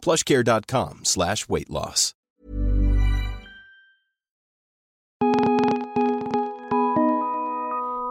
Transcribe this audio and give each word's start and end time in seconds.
plushcare.com 0.00 1.00
slash 1.04 1.48
weight 1.48 1.70
loss. 1.70 2.14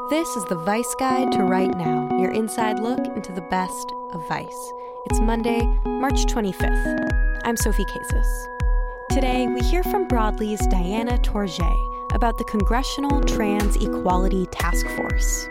This 0.09 0.27
is 0.35 0.45
the 0.45 0.55
Vice 0.65 0.95
Guide 0.99 1.31
to 1.33 1.43
Right 1.43 1.69
Now, 1.77 2.09
your 2.19 2.31
inside 2.31 2.79
look 2.79 2.99
into 3.15 3.31
the 3.31 3.45
best 3.49 3.91
of 4.11 4.27
Vice. 4.27 4.71
It's 5.05 5.19
Monday, 5.19 5.61
March 5.85 6.25
25th. 6.25 7.41
I'm 7.43 7.57
Sophie 7.57 7.85
Casas. 7.85 8.47
Today, 9.11 9.47
we 9.47 9.59
hear 9.61 9.83
from 9.83 10.07
Broadly's 10.07 10.65
Diana 10.67 11.17
Tourjée 11.19 12.15
about 12.15 12.37
the 12.37 12.43
Congressional 12.45 13.21
Trans 13.21 13.75
Equality 13.77 14.45
Task 14.47 14.87
Force. 14.89 15.48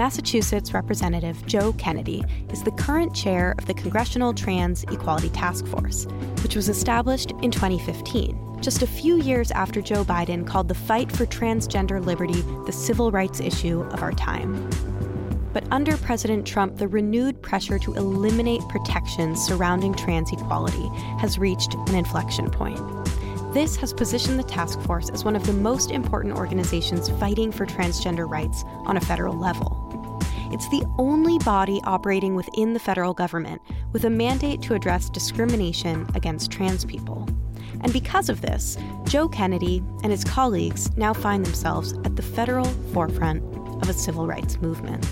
Massachusetts 0.00 0.72
Representative 0.72 1.44
Joe 1.44 1.74
Kennedy 1.74 2.24
is 2.50 2.62
the 2.62 2.70
current 2.70 3.14
chair 3.14 3.54
of 3.58 3.66
the 3.66 3.74
Congressional 3.74 4.32
Trans 4.32 4.82
Equality 4.84 5.28
Task 5.28 5.66
Force, 5.66 6.06
which 6.42 6.56
was 6.56 6.70
established 6.70 7.32
in 7.42 7.50
2015, 7.50 8.62
just 8.62 8.80
a 8.80 8.86
few 8.86 9.20
years 9.20 9.50
after 9.50 9.82
Joe 9.82 10.02
Biden 10.02 10.46
called 10.46 10.68
the 10.68 10.74
fight 10.74 11.12
for 11.12 11.26
transgender 11.26 12.02
liberty 12.02 12.40
the 12.64 12.72
civil 12.72 13.10
rights 13.10 13.40
issue 13.40 13.82
of 13.92 14.02
our 14.02 14.12
time. 14.12 14.70
But 15.52 15.64
under 15.70 15.98
President 15.98 16.46
Trump, 16.46 16.78
the 16.78 16.88
renewed 16.88 17.42
pressure 17.42 17.78
to 17.80 17.92
eliminate 17.92 18.62
protections 18.70 19.44
surrounding 19.44 19.92
trans 19.92 20.32
equality 20.32 20.88
has 21.18 21.38
reached 21.38 21.74
an 21.74 21.94
inflection 21.94 22.48
point. 22.48 22.80
This 23.52 23.76
has 23.76 23.92
positioned 23.92 24.38
the 24.38 24.44
task 24.44 24.80
force 24.80 25.10
as 25.10 25.26
one 25.26 25.36
of 25.36 25.44
the 25.44 25.52
most 25.52 25.90
important 25.90 26.38
organizations 26.38 27.10
fighting 27.10 27.52
for 27.52 27.66
transgender 27.66 28.26
rights 28.26 28.64
on 28.86 28.96
a 28.96 29.00
federal 29.02 29.36
level. 29.36 29.79
It's 30.52 30.68
the 30.68 30.84
only 30.98 31.38
body 31.38 31.80
operating 31.84 32.34
within 32.34 32.72
the 32.72 32.80
federal 32.80 33.14
government 33.14 33.62
with 33.92 34.04
a 34.04 34.10
mandate 34.10 34.60
to 34.62 34.74
address 34.74 35.08
discrimination 35.08 36.08
against 36.14 36.50
trans 36.50 36.84
people. 36.84 37.28
And 37.82 37.92
because 37.92 38.28
of 38.28 38.40
this, 38.40 38.76
Joe 39.04 39.28
Kennedy 39.28 39.82
and 40.02 40.10
his 40.10 40.24
colleagues 40.24 40.94
now 40.96 41.14
find 41.14 41.46
themselves 41.46 41.92
at 42.04 42.16
the 42.16 42.22
federal 42.22 42.66
forefront 42.92 43.42
of 43.82 43.88
a 43.88 43.92
civil 43.94 44.26
rights 44.26 44.60
movement. 44.60 45.06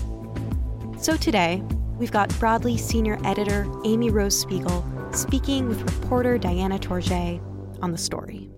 So 1.01 1.15
today, 1.15 1.63
we've 1.97 2.11
got 2.11 2.37
Broadly 2.39 2.77
senior 2.77 3.17
editor 3.23 3.65
Amy 3.85 4.09
Rose 4.09 4.39
Spiegel 4.39 4.85
speaking 5.11 5.67
with 5.67 5.81
reporter 5.81 6.37
Diana 6.37 6.77
Tourjée 6.77 7.41
on 7.81 7.91
the 7.91 7.97
story. 7.97 8.49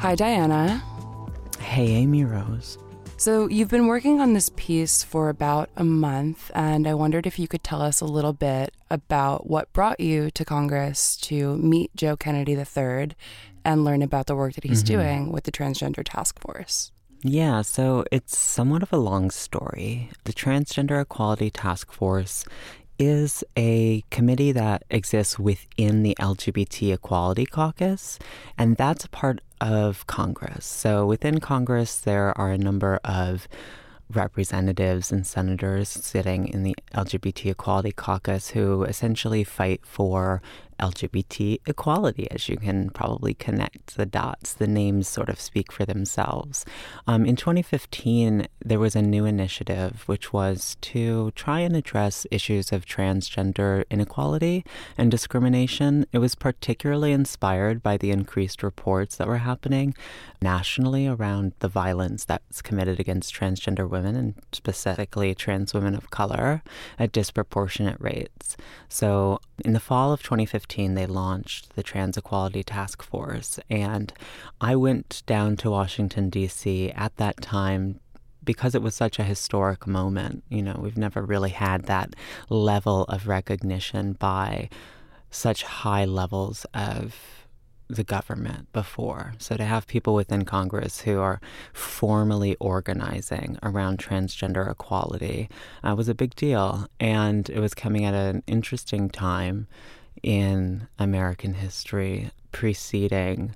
Hi, 0.00 0.14
Diana. 0.14 0.82
Hey, 1.60 1.92
Amy 1.92 2.24
Rose. 2.24 2.78
So, 3.16 3.48
you've 3.48 3.70
been 3.70 3.86
working 3.86 4.20
on 4.20 4.34
this 4.34 4.50
piece 4.56 5.04
for 5.04 5.28
about 5.28 5.70
a 5.76 5.84
month, 5.84 6.50
and 6.54 6.86
I 6.86 6.94
wondered 6.94 7.26
if 7.26 7.38
you 7.38 7.46
could 7.46 7.62
tell 7.62 7.80
us 7.80 8.00
a 8.00 8.04
little 8.06 8.32
bit 8.32 8.74
about 8.90 9.48
what 9.48 9.72
brought 9.72 10.00
you 10.00 10.30
to 10.32 10.44
Congress 10.44 11.16
to 11.18 11.56
meet 11.56 11.94
Joe 11.94 12.16
Kennedy 12.16 12.52
III 12.52 13.10
and 13.64 13.84
learn 13.84 14.02
about 14.02 14.26
the 14.26 14.36
work 14.36 14.54
that 14.54 14.64
he's 14.64 14.82
mm-hmm. 14.82 14.94
doing 14.94 15.32
with 15.32 15.44
the 15.44 15.52
Transgender 15.52 16.02
Task 16.04 16.40
Force. 16.40 16.90
Yeah, 17.22 17.62
so 17.62 18.04
it's 18.12 18.36
somewhat 18.36 18.82
of 18.82 18.92
a 18.92 18.98
long 18.98 19.30
story. 19.30 20.10
The 20.24 20.34
Transgender 20.34 21.00
Equality 21.00 21.50
Task 21.50 21.90
Force 21.92 22.44
is 22.98 23.42
a 23.56 24.02
committee 24.10 24.52
that 24.52 24.84
exists 24.90 25.38
within 25.38 26.02
the 26.02 26.14
LGBT 26.20 26.92
Equality 26.92 27.46
Caucus, 27.46 28.18
and 28.58 28.76
that's 28.76 29.04
a 29.04 29.08
part 29.08 29.40
of 29.60 30.06
Congress. 30.06 30.64
So 30.64 31.06
within 31.06 31.40
Congress, 31.40 31.96
there 31.96 32.36
are 32.38 32.50
a 32.50 32.58
number 32.58 33.00
of 33.04 33.48
representatives 34.12 35.10
and 35.10 35.26
senators 35.26 35.88
sitting 35.88 36.46
in 36.46 36.62
the 36.62 36.76
LGBT 36.94 37.50
Equality 37.50 37.92
Caucus 37.92 38.50
who 38.50 38.84
essentially 38.84 39.44
fight 39.44 39.80
for 39.84 40.42
LGBT 40.78 41.60
equality, 41.66 42.30
as 42.30 42.48
you 42.48 42.56
can 42.56 42.90
probably 42.90 43.34
connect 43.34 43.96
the 43.96 44.06
dots. 44.06 44.52
The 44.52 44.66
names 44.66 45.08
sort 45.08 45.28
of 45.28 45.40
speak 45.40 45.72
for 45.72 45.84
themselves. 45.84 46.64
Um, 47.06 47.24
in 47.24 47.36
2015, 47.36 48.48
there 48.64 48.78
was 48.78 48.96
a 48.96 49.02
new 49.02 49.24
initiative 49.24 50.02
which 50.06 50.32
was 50.32 50.76
to 50.80 51.30
try 51.32 51.60
and 51.60 51.76
address 51.76 52.26
issues 52.30 52.72
of 52.72 52.86
transgender 52.86 53.84
inequality 53.90 54.64
and 54.98 55.10
discrimination. 55.10 56.06
It 56.12 56.18
was 56.18 56.34
particularly 56.34 57.12
inspired 57.12 57.82
by 57.82 57.96
the 57.96 58.10
increased 58.10 58.62
reports 58.62 59.16
that 59.16 59.28
were 59.28 59.38
happening 59.38 59.94
nationally 60.42 61.06
around 61.06 61.52
the 61.60 61.68
violence 61.68 62.24
that's 62.24 62.60
committed 62.60 63.00
against 63.00 63.34
transgender 63.34 63.88
women 63.88 64.14
and 64.14 64.34
specifically 64.52 65.34
trans 65.34 65.72
women 65.72 65.94
of 65.94 66.10
color 66.10 66.62
at 66.98 67.12
disproportionate 67.12 68.00
rates. 68.00 68.56
So, 68.88 69.40
in 69.64 69.72
the 69.72 69.80
fall 69.80 70.12
of 70.12 70.22
2015, 70.22 70.73
2015, 70.74 70.94
they 70.94 71.06
launched 71.06 71.76
the 71.76 71.82
Trans 71.82 72.16
Equality 72.16 72.62
Task 72.62 73.02
Force. 73.02 73.60
And 73.70 74.12
I 74.60 74.74
went 74.76 75.22
down 75.26 75.56
to 75.58 75.70
Washington, 75.70 76.30
D.C. 76.30 76.90
at 76.90 77.16
that 77.16 77.40
time 77.40 78.00
because 78.44 78.74
it 78.74 78.82
was 78.82 78.94
such 78.94 79.18
a 79.18 79.24
historic 79.24 79.86
moment. 79.86 80.42
You 80.48 80.62
know, 80.62 80.78
we've 80.78 80.98
never 80.98 81.22
really 81.22 81.50
had 81.50 81.84
that 81.84 82.14
level 82.50 83.04
of 83.04 83.28
recognition 83.28 84.14
by 84.14 84.68
such 85.30 85.62
high 85.62 86.04
levels 86.04 86.66
of 86.74 87.14
the 87.88 88.04
government 88.04 88.72
before. 88.72 89.34
So 89.38 89.56
to 89.56 89.64
have 89.64 89.86
people 89.86 90.14
within 90.14 90.44
Congress 90.44 91.02
who 91.02 91.20
are 91.20 91.40
formally 91.72 92.56
organizing 92.58 93.58
around 93.62 93.98
transgender 93.98 94.70
equality 94.70 95.48
uh, 95.82 95.94
was 95.94 96.08
a 96.08 96.14
big 96.14 96.34
deal. 96.34 96.88
And 96.98 97.48
it 97.48 97.60
was 97.60 97.74
coming 97.74 98.04
at 98.04 98.14
an 98.14 98.42
interesting 98.46 99.08
time 99.10 99.68
in 100.22 100.88
American 100.98 101.54
history 101.54 102.30
preceding 102.52 103.54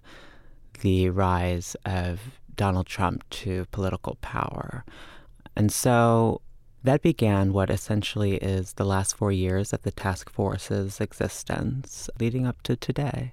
the 0.80 1.10
rise 1.10 1.76
of 1.84 2.20
Donald 2.54 2.86
Trump 2.86 3.28
to 3.30 3.66
political 3.70 4.16
power. 4.20 4.84
And 5.56 5.72
so 5.72 6.40
that 6.84 7.02
began 7.02 7.52
what 7.52 7.70
essentially 7.70 8.36
is 8.36 8.74
the 8.74 8.84
last 8.84 9.16
four 9.16 9.32
years 9.32 9.72
of 9.72 9.82
the 9.82 9.90
task 9.90 10.30
force's 10.30 11.00
existence, 11.00 12.08
leading 12.20 12.46
up 12.46 12.62
to 12.62 12.76
today. 12.76 13.32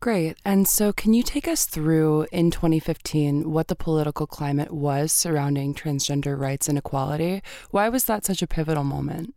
Great. 0.00 0.36
And 0.44 0.68
so, 0.68 0.92
can 0.92 1.14
you 1.14 1.22
take 1.22 1.48
us 1.48 1.64
through 1.64 2.26
in 2.30 2.50
2015 2.50 3.50
what 3.50 3.68
the 3.68 3.74
political 3.74 4.26
climate 4.26 4.70
was 4.70 5.12
surrounding 5.12 5.74
transgender 5.74 6.38
rights 6.38 6.68
and 6.68 6.76
equality? 6.76 7.42
Why 7.70 7.88
was 7.88 8.04
that 8.04 8.26
such 8.26 8.42
a 8.42 8.46
pivotal 8.46 8.84
moment? 8.84 9.34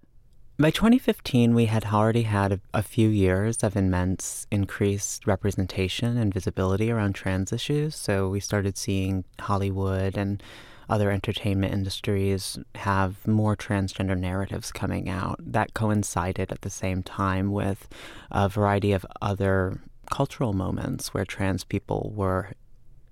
By 0.60 0.72
2015, 0.72 1.54
we 1.54 1.66
had 1.66 1.86
already 1.94 2.24
had 2.24 2.54
a, 2.54 2.60
a, 2.74 2.82
few 2.82 3.10
years 3.10 3.62
of 3.62 3.76
immense 3.76 4.48
increased 4.50 5.28
representation 5.28 6.18
and 6.18 6.34
visibility 6.34 6.90
around 6.90 7.14
trans 7.14 7.54
issues. 7.54 7.96
So 7.96 8.28
we 8.30 8.40
started 8.40 8.76
seeing 8.76 9.24
Hollywood 9.40 10.18
and 10.18 10.42
other 10.90 11.12
entertainment 11.12 11.74
industries 11.74 12.58
have 12.74 13.28
more 13.28 13.56
transgender 13.56 14.18
narratives 14.18 14.72
coming 14.72 15.08
out. 15.10 15.40
That 15.40 15.76
coincided 15.76 16.52
at 16.52 16.62
the 16.62 16.72
same 16.72 17.04
time 17.04 17.52
with 17.52 17.88
a 18.32 18.50
variety 18.50 18.94
of 18.94 19.06
other 19.22 19.80
cultural 20.10 20.54
moments 20.54 21.14
where 21.14 21.26
trans 21.26 21.66
people 21.66 22.12
were 22.16 22.54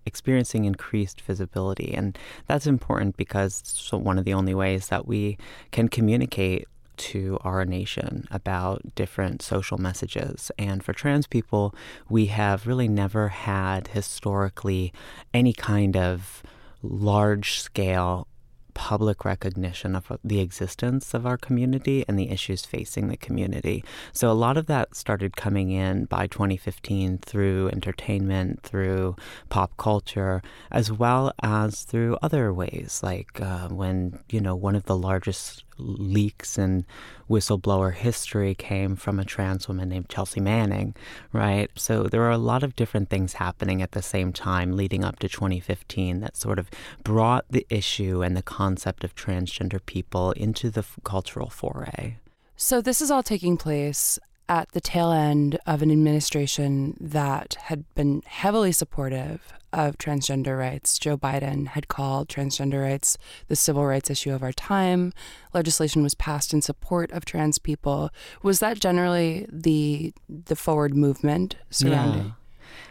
experiencing 0.07 0.65
increased 0.65 1.21
visibility. 1.21 1.93
And 1.93 2.17
that's 2.47 2.65
important 2.65 3.17
because 3.17 3.87
one 3.91 4.17
of 4.17 4.25
the 4.25 4.33
only 4.33 4.55
ways 4.55 4.87
that 4.87 5.05
we 5.05 5.37
can 5.69 5.89
communicate 5.89 6.67
to 6.97 7.37
our 7.41 7.65
nation 7.65 8.27
about 8.31 8.95
different 8.95 9.41
social 9.41 9.77
messages. 9.77 10.51
And 10.57 10.83
for 10.83 10.93
trans 10.93 11.27
people, 11.27 11.73
we 12.09 12.27
have 12.27 12.67
really 12.67 12.87
never 12.87 13.29
had 13.29 13.89
historically 13.89 14.93
any 15.33 15.53
kind 15.53 15.95
of 15.95 16.43
large 16.81 17.59
scale 17.59 18.27
public 18.75 19.25
recognition 19.25 19.95
of 19.95 20.11
the 20.23 20.39
existence 20.39 21.15
of 21.15 21.25
our 21.25 21.37
community 21.37 22.05
and 22.07 22.19
the 22.19 22.29
issues 22.29 22.65
facing 22.65 23.07
the 23.07 23.17
community. 23.17 23.83
So 24.11 24.29
a 24.29 24.33
lot 24.33 24.57
of 24.57 24.67
that 24.67 24.95
started 24.95 25.35
coming 25.35 25.71
in 25.71 26.05
by 26.05 26.27
2015 26.27 27.17
through 27.19 27.69
entertainment, 27.69 28.61
through 28.61 29.15
pop 29.49 29.75
culture, 29.77 30.43
as 30.69 30.91
well 30.91 31.31
as 31.41 31.83
through 31.83 32.17
other 32.21 32.53
ways, 32.53 32.99
like 33.01 33.41
uh, 33.41 33.69
when, 33.69 34.19
you 34.29 34.41
know, 34.41 34.55
one 34.55 34.75
of 34.75 34.83
the 34.83 34.97
largest 34.97 35.63
leaks 35.77 36.57
and 36.57 36.85
whistleblower 37.29 37.93
history 37.93 38.55
came 38.55 38.95
from 38.95 39.19
a 39.19 39.25
trans 39.25 39.67
woman 39.67 39.89
named 39.89 40.09
Chelsea 40.09 40.39
Manning, 40.39 40.95
right? 41.33 41.69
So 41.75 42.03
there 42.03 42.23
are 42.23 42.31
a 42.31 42.37
lot 42.37 42.63
of 42.63 42.75
different 42.75 43.09
things 43.09 43.33
happening 43.33 43.81
at 43.81 43.91
the 43.91 44.01
same 44.01 44.33
time 44.33 44.75
leading 44.75 45.03
up 45.03 45.19
to 45.19 45.29
2015 45.29 46.19
that 46.21 46.37
sort 46.37 46.59
of 46.59 46.69
brought 47.03 47.45
the 47.49 47.65
issue 47.69 48.21
and 48.21 48.35
the 48.35 48.43
concept 48.43 49.03
of 49.03 49.15
transgender 49.15 49.79
people 49.85 50.31
into 50.31 50.69
the 50.69 50.79
f- 50.79 50.97
cultural 51.03 51.49
foray. 51.49 52.17
So 52.55 52.81
this 52.81 53.01
is 53.01 53.11
all 53.11 53.23
taking 53.23 53.57
place 53.57 54.17
at 54.47 54.71
the 54.71 54.81
tail 54.81 55.11
end 55.11 55.57
of 55.65 55.81
an 55.81 55.91
administration 55.91 56.95
that 56.99 57.55
had 57.63 57.83
been 57.95 58.21
heavily 58.25 58.71
supportive 58.71 59.53
of 59.73 59.97
transgender 59.97 60.57
rights. 60.57 60.97
Joe 60.97 61.17
Biden 61.17 61.67
had 61.67 61.87
called 61.87 62.29
transgender 62.29 62.83
rights 62.83 63.17
the 63.47 63.55
civil 63.55 63.85
rights 63.85 64.09
issue 64.09 64.31
of 64.31 64.43
our 64.43 64.53
time. 64.53 65.11
Legislation 65.53 66.01
was 66.01 66.15
passed 66.15 66.53
in 66.53 66.61
support 66.61 67.11
of 67.11 67.25
trans 67.25 67.59
people. 67.59 68.09
Was 68.41 68.59
that 68.59 68.79
generally 68.79 69.47
the 69.51 70.13
the 70.29 70.55
forward 70.55 70.95
movement 70.95 71.55
surrounding? 71.69 72.25
Yeah, 72.25 72.31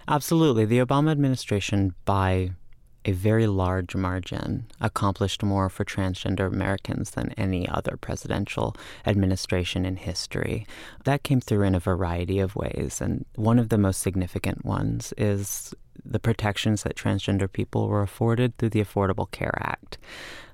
absolutely. 0.09 0.65
The 0.65 0.79
Obama 0.79 1.13
administration, 1.13 1.95
by 2.05 2.51
a 3.05 3.13
very 3.13 3.47
large 3.47 3.95
margin, 3.95 4.67
accomplished 4.81 5.43
more 5.43 5.69
for 5.69 5.85
transgender 5.85 6.47
Americans 6.47 7.11
than 7.13 7.33
any 7.37 7.69
other 7.69 7.97
presidential 7.97 8.77
administration 9.07 9.85
in 9.85 9.97
history. 9.97 10.67
That 11.05 11.23
came 11.23 11.41
through 11.41 11.63
in 11.63 11.75
a 11.75 11.81
variety 11.81 12.39
of 12.39 12.57
ways, 12.57 13.01
and 13.01 13.25
one 13.35 13.59
of 13.59 13.69
the 13.69 13.79
most 13.79 14.01
significant 14.01 14.65
ones 14.65 15.13
is 15.17 15.75
the 16.05 16.19
protections 16.19 16.83
that 16.83 16.97
transgender 16.97 17.51
people 17.51 17.89
were 17.89 18.03
afforded 18.03 18.57
through 18.59 18.71
the 18.71 18.83
Affordable 18.83 19.31
Care 19.31 19.57
Act. 19.61 19.99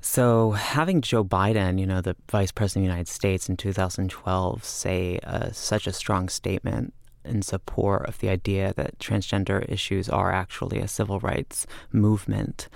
So, 0.00 0.52
having 0.52 1.02
Joe 1.02 1.24
Biden, 1.24 1.78
you 1.78 1.86
know, 1.86 2.00
the 2.00 2.16
Vice 2.30 2.52
President 2.52 2.84
of 2.84 2.88
the 2.88 2.92
United 2.92 3.08
States 3.08 3.48
in 3.48 3.56
2012, 3.56 4.64
say 4.64 5.18
uh, 5.24 5.50
such 5.52 5.86
a 5.86 5.92
strong 5.92 6.28
statement 6.28 6.94
in 7.24 7.42
support 7.42 8.06
of 8.06 8.18
the 8.18 8.28
idea 8.28 8.72
that 8.76 8.98
transgender 8.98 9.68
issues 9.70 10.08
are 10.08 10.32
actually 10.32 10.78
a 10.78 10.88
civil 10.88 11.20
rights 11.20 11.66
movement 11.92 12.68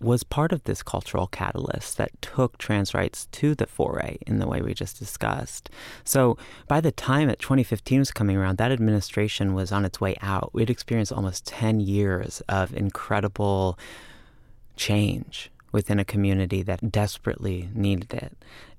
was 0.00 0.24
part 0.24 0.52
of 0.52 0.64
this 0.64 0.82
cultural 0.82 1.28
catalyst 1.28 1.96
that 1.96 2.10
took 2.20 2.58
trans 2.58 2.92
rights 2.92 3.28
to 3.30 3.54
the 3.54 3.66
foray 3.66 4.18
in 4.26 4.38
the 4.38 4.48
way 4.48 4.60
we 4.60 4.74
just 4.74 4.98
discussed. 4.98 5.70
So 6.04 6.36
by 6.66 6.80
the 6.80 6.90
time 6.90 7.28
that 7.28 7.38
2015 7.38 8.00
was 8.00 8.10
coming 8.10 8.36
around, 8.36 8.58
that 8.58 8.72
administration 8.72 9.54
was 9.54 9.70
on 9.70 9.84
its 9.84 10.00
way 10.00 10.16
out. 10.20 10.50
We'd 10.52 10.70
experienced 10.70 11.12
almost 11.12 11.46
10 11.46 11.80
years 11.80 12.42
of 12.48 12.74
incredible 12.74 13.78
change 14.76 15.50
within 15.70 16.00
a 16.00 16.04
community 16.04 16.62
that 16.62 16.90
desperately 16.90 17.68
needed 17.72 18.12
it. 18.12 18.36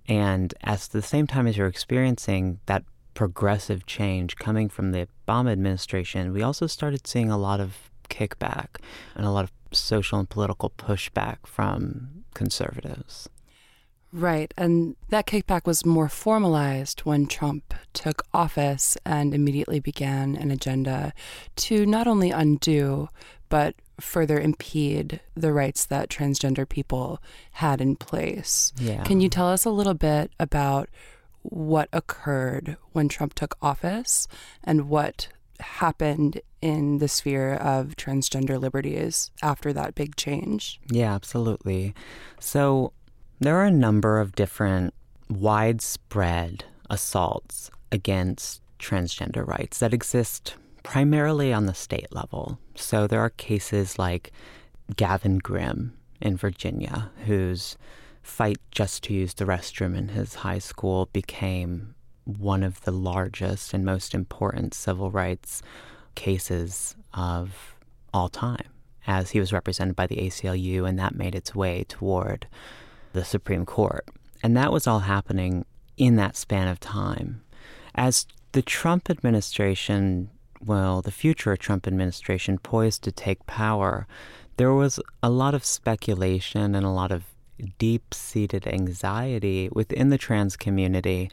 And 0.08 0.54
at 0.62 0.82
the 0.92 1.02
same 1.02 1.28
time 1.28 1.48
as 1.48 1.56
you're 1.56 1.68
experiencing 1.68 2.60
that 2.66 2.84
progressive 3.14 3.86
change 3.86 4.36
coming 4.36 4.70
from 4.70 4.92
the 4.92 5.08
Obama 5.28 5.52
administration, 5.52 6.34
we 6.34 6.42
also 6.42 6.68
started 6.68 7.08
seeing 7.08 7.30
a 7.30 7.38
lot 7.38 7.60
of 7.60 7.90
kickback 8.10 8.78
and 9.16 9.26
a 9.26 9.32
lot 9.32 9.44
of 9.44 9.52
social 9.72 10.20
and 10.20 10.30
political 10.30 10.70
pushback 10.70 11.38
from 11.46 12.24
conservatives. 12.34 13.30
Right. 14.12 14.54
And 14.56 14.96
that 15.10 15.26
kickback 15.26 15.66
was 15.66 15.86
more 15.86 16.08
formalized 16.08 17.00
when 17.00 17.26
Trump 17.26 17.74
took 17.94 18.22
office 18.32 18.96
and 19.06 19.34
immediately 19.34 19.80
began 19.80 20.36
an 20.36 20.52
agenda 20.52 21.14
to 21.56 21.86
not 21.88 22.06
only 22.06 22.30
undo, 22.30 23.10
but 23.50 23.76
further 24.00 24.40
impede 24.40 25.20
the 25.36 25.52
rights 25.52 25.86
that 25.88 26.10
transgender 26.10 26.70
people 26.70 27.20
had 27.54 27.82
in 27.82 27.96
place. 27.96 28.72
Yeah. 28.78 29.04
Can 29.04 29.20
you 29.20 29.30
tell 29.30 29.48
us 29.48 29.66
a 29.66 29.72
little 29.72 29.96
bit 29.96 30.32
about 30.40 30.90
what 31.44 31.90
occurred 31.94 32.78
when 32.92 33.10
Trump 33.10 33.34
took 33.34 33.58
office 33.62 34.28
and 34.64 34.90
what 34.90 35.28
happened 35.60 36.42
in 36.62 36.98
the 36.98 37.08
sphere 37.08 37.54
of 37.54 37.96
transgender 37.96 38.60
liberties 38.60 39.32
after 39.42 39.72
that 39.74 39.96
big 39.96 40.16
change? 40.16 40.80
Yeah, 40.90 41.14
absolutely. 41.14 41.94
So 42.40 42.94
there 43.40 43.58
are 43.58 43.66
a 43.66 43.72
number 43.72 44.20
of 44.20 44.36
different 44.36 44.94
widespread 45.30 46.66
assaults 46.90 47.72
against 47.92 48.62
transgender 48.80 49.46
rights 49.48 49.80
that 49.80 49.94
exist 49.94 50.56
primarily 50.84 51.54
on 51.54 51.66
the 51.66 51.74
state 51.74 52.14
level. 52.14 52.60
So 52.76 53.08
there 53.08 53.22
are 53.22 53.30
cases 53.30 53.98
like 53.98 54.32
Gavin 54.96 55.38
Grimm 55.38 55.94
in 56.22 56.38
Virginia, 56.38 57.12
whose 57.26 57.78
fight 58.24 58.58
just 58.72 59.04
to 59.04 59.14
use 59.14 59.34
the 59.34 59.46
restroom 59.46 59.96
in 59.96 60.10
his 60.10 60.36
high 60.36 60.60
school 60.60 61.10
became 61.14 61.94
one 62.26 62.64
of 62.64 62.82
the 62.82 62.92
largest 62.92 63.74
and 63.74 63.84
most 63.84 64.16
important 64.16 64.74
civil 64.74 65.12
rights 65.12 65.62
cases 66.16 66.96
of 67.14 67.76
all 68.14 68.30
time, 68.30 68.70
as 69.06 69.32
he 69.32 69.40
was 69.40 69.52
represented 69.52 69.96
by 69.96 70.08
the 70.08 70.16
ACLU, 70.18 70.88
and 70.88 70.98
that 70.98 71.16
made 71.16 71.36
its 71.36 71.54
way 71.54 71.84
toward 71.88 72.48
the 73.12 73.26
Supreme 73.26 73.66
Court. 73.66 74.08
And 74.42 74.56
that 74.56 74.72
was 74.72 74.88
all 74.88 75.00
happening 75.00 75.66
in 75.98 76.16
that 76.16 76.38
span 76.38 76.68
of 76.68 76.80
time. 76.80 77.44
As 77.96 78.26
the 78.54 78.62
Trump 78.62 79.10
administration, 79.10 80.30
well, 80.64 81.02
the 81.02 81.12
future 81.12 81.58
Trump 81.58 81.88
administration 81.88 82.58
poised 82.58 83.04
to 83.04 83.12
take 83.12 83.46
power, 83.46 84.08
there 84.58 84.74
was 84.74 85.00
a 85.22 85.30
lot 85.30 85.54
of 85.54 85.66
speculation 85.66 86.76
and 86.76 86.86
a 86.86 86.90
lot 86.90 87.12
of 87.12 87.33
deep 87.78 88.14
seated 88.14 88.68
anxiety 88.68 89.70
within 89.72 90.10
the 90.10 90.18
trans 90.18 90.56
community 90.56 91.30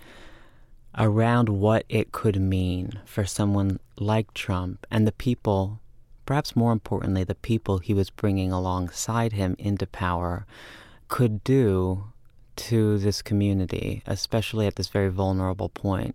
around 0.99 1.49
what 1.49 1.85
it 1.89 2.13
could 2.13 2.41
mean 2.41 2.99
for 3.05 3.25
someone 3.25 3.79
like 3.99 4.35
Trump 4.35 4.87
and 4.91 5.07
the 5.07 5.13
people, 5.13 5.81
perhaps 6.27 6.57
more 6.57 6.73
importantly, 6.73 7.25
the 7.25 7.35
people 7.35 7.79
he 7.79 7.95
was 7.95 8.11
bringing 8.11 8.51
alongside 8.51 9.33
him 9.33 9.55
into 9.59 9.87
power, 9.87 10.47
could 11.09 11.43
do 11.45 12.05
to 12.57 12.99
this 12.99 13.23
community, 13.23 14.03
especially 14.07 14.67
at 14.67 14.77
this 14.77 14.89
very 14.89 15.09
vulnerable 15.09 15.69
point. 15.69 16.15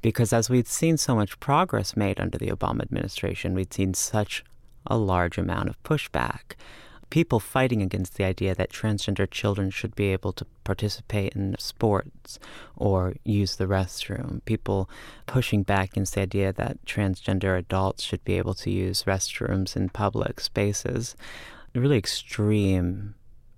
Because 0.00 0.32
as 0.32 0.50
we'd 0.50 0.68
seen 0.68 0.96
so 0.96 1.14
much 1.14 1.40
progress 1.40 1.96
made 1.96 2.20
under 2.20 2.38
the 2.38 2.48
Obama 2.48 2.82
administration, 2.82 3.54
we'd 3.54 3.72
seen 3.72 3.94
such 3.94 4.44
a 4.86 4.96
large 4.96 5.38
amount 5.38 5.68
of 5.68 5.82
pushback 5.82 6.56
people 7.14 7.38
fighting 7.38 7.80
against 7.80 8.16
the 8.16 8.24
idea 8.24 8.56
that 8.56 8.72
transgender 8.72 9.30
children 9.30 9.70
should 9.70 9.94
be 9.94 10.06
able 10.06 10.32
to 10.32 10.44
participate 10.64 11.32
in 11.34 11.54
sports 11.60 12.40
or 12.74 13.14
use 13.22 13.54
the 13.54 13.66
restroom, 13.66 14.44
people 14.46 14.90
pushing 15.24 15.62
back 15.62 15.92
against 15.92 16.16
the 16.16 16.20
idea 16.20 16.52
that 16.52 16.84
transgender 16.84 17.56
adults 17.56 18.02
should 18.02 18.24
be 18.24 18.36
able 18.36 18.52
to 18.52 18.68
use 18.68 19.04
restrooms 19.04 19.76
in 19.76 19.88
public 19.90 20.40
spaces. 20.40 21.14
Really 21.72 21.98
extreme, 21.98 23.14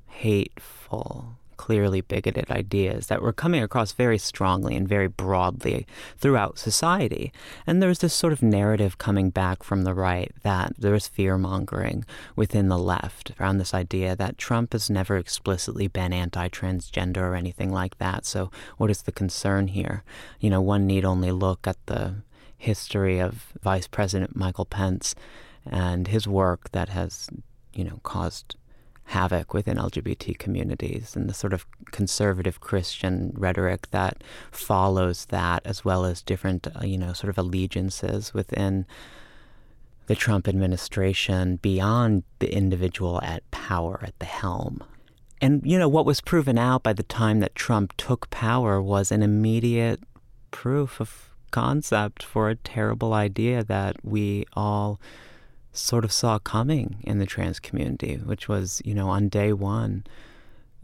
hateful 0.07 1.39
clearly 1.57 2.01
bigoted 2.01 2.51
ideas 2.51 3.07
that 3.07 3.23
were 3.23 3.33
coming 3.33 3.63
across 3.63 3.93
very 3.93 4.19
strongly 4.19 4.77
and 4.77 4.89
very 4.89 5.09
broadly 5.09 5.87
throughout 6.17 6.59
society. 6.59 7.33
And 7.67 7.81
there 7.81 7.89
was 7.89 8.01
this 8.01 8.15
sort 8.15 8.33
of 8.33 8.43
narrative 8.43 8.99
coming 8.99 9.31
back 9.31 9.63
from 9.63 9.85
the 9.85 9.95
right 9.95 10.33
that 10.43 10.75
there 10.79 10.93
was 10.93 11.09
fear 11.09 11.39
mongering 11.39 12.05
within 12.35 12.69
the 12.69 12.79
left 12.79 13.33
around 13.41 13.59
this 13.59 13.75
idea 13.75 14.17
that 14.17 14.39
Trump 14.39 14.73
has 14.73 14.91
never 14.91 15.17
explicitly 15.17 15.89
been 15.89 16.13
anti 16.13 16.49
transgender 16.49 17.19
or 17.19 17.35
anything 17.35 17.73
like 17.73 17.99
that. 17.99 18.27
So, 18.27 18.51
what 18.77 18.91
is 18.91 19.03
the 19.03 19.13
concern 19.13 19.69
here? 19.69 20.05
You 20.41 20.51
know, 20.51 20.61
one 20.61 20.87
need 20.87 21.05
only 21.05 21.33
look 21.33 21.67
at 21.67 21.85
the 21.87 22.17
history 22.57 23.19
of 23.19 23.53
Vice 23.63 23.87
President 23.87 24.35
Michael 24.35 24.65
Pence 24.65 25.15
and 25.65 26.09
his 26.09 26.27
work 26.27 26.71
that 26.73 26.89
has, 26.89 27.29
you 27.73 27.85
know, 27.85 28.01
caused 28.03 28.57
havoc 29.07 29.55
within 29.55 29.77
LGBT 29.77 30.37
communities 30.39 31.15
and 31.15 31.29
the 31.29 31.35
sort 31.35 31.53
of 31.53 31.65
conservative 31.93 32.61
Christian 32.61 33.33
rhetoric 33.35 33.91
that 33.91 34.23
follows 34.51 35.27
that, 35.27 35.63
as 35.65 35.85
well 35.85 36.05
as 36.05 36.23
different, 36.23 36.67
uh, 36.67 36.85
you 36.85 36.99
know, 36.99 37.13
sort 37.13 37.31
of 37.31 37.39
allegiances 37.39 38.35
within 38.35 38.85
the 40.07 40.17
Trump 40.17 40.49
administration 40.49 41.57
beyond 41.57 42.25
the 42.41 42.53
individual 42.53 43.21
at 43.23 43.49
power 43.51 44.01
at 44.03 44.19
the 44.19 44.27
helm. 44.27 44.83
And, 45.41 45.63
you 45.65 45.79
know, 45.79 45.89
what 45.89 46.07
was 46.07 46.21
proven 46.21 46.59
out 46.59 46.83
by 46.83 46.93
the 46.93 47.03
time 47.03 47.41
that 47.41 47.55
Trump 47.55 47.97
took 47.97 48.29
power 48.31 48.83
was 48.83 49.13
an 49.13 49.23
immediate 49.23 50.01
proof 50.51 51.01
of 51.01 51.31
concept 51.51 52.23
for 52.23 52.49
a 52.49 52.57
terrible 52.57 53.13
idea 53.13 53.63
that 53.65 53.97
we 54.05 54.47
all 54.55 55.01
sort 55.77 56.05
of 56.05 56.13
saw 56.13 56.39
coming 56.39 56.97
in 57.03 57.19
the 57.19 57.27
trans 57.27 57.61
community, 57.61 58.17
which 58.17 58.49
was, 58.49 58.81
you 58.85 58.95
know, 58.95 59.09
on 59.09 59.29
day 59.29 59.53
one, 59.53 60.05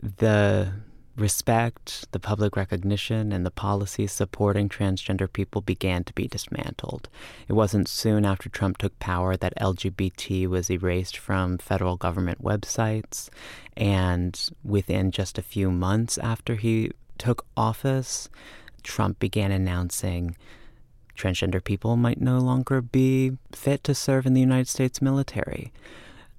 the 0.01 0.73
respect, 1.17 2.11
the 2.13 2.19
public 2.19 2.57
recognition, 2.57 3.33
and 3.33 3.45
the 3.45 3.51
policies 3.51 4.13
supporting 4.13 4.69
transgender 4.69 5.31
people 5.31 5.61
began 5.61 6.05
to 6.05 6.13
be 6.13 6.27
dismantled. 6.27 7.09
It 7.49 7.53
wasn't 7.53 7.89
soon 7.89 8.25
after 8.25 8.49
Trump 8.49 8.79
took 8.79 8.99
power 8.99 9.37
that 9.37 9.57
LGBT 9.57 10.47
was 10.47 10.71
erased 10.71 11.17
from 11.17 11.59
federal 11.59 11.97
government 11.97 12.43
websites. 12.43 13.29
And 13.77 14.39
within 14.65 15.11
just 15.11 15.39
a 15.39 15.43
few 15.43 15.71
months 15.71 16.19
after 16.19 16.55
he 16.57 16.93
took 17.19 17.47
office, 17.57 18.29
Trump 18.83 19.19
began 19.19 19.53
announcing 19.53 20.37
transgender 21.16 21.62
people 21.62 21.97
might 21.97 22.21
no 22.21 22.38
longer 22.38 22.81
be 22.81 23.33
fit 23.52 23.85
to 23.85 23.95
serve 23.95 24.26
in 24.26 24.35
the 24.35 24.40
United 24.40 24.69
States 24.69 25.02
military. 25.02 25.73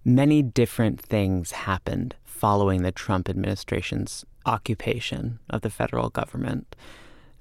Many 0.05 0.41
different 0.41 0.99
things 0.99 1.51
happened 1.51 2.15
following 2.23 2.81
the 2.81 2.91
Trump 2.91 3.29
administration's 3.29 4.25
occupation 4.45 5.39
of 5.49 5.61
the 5.61 5.69
federal 5.69 6.09
government 6.09 6.75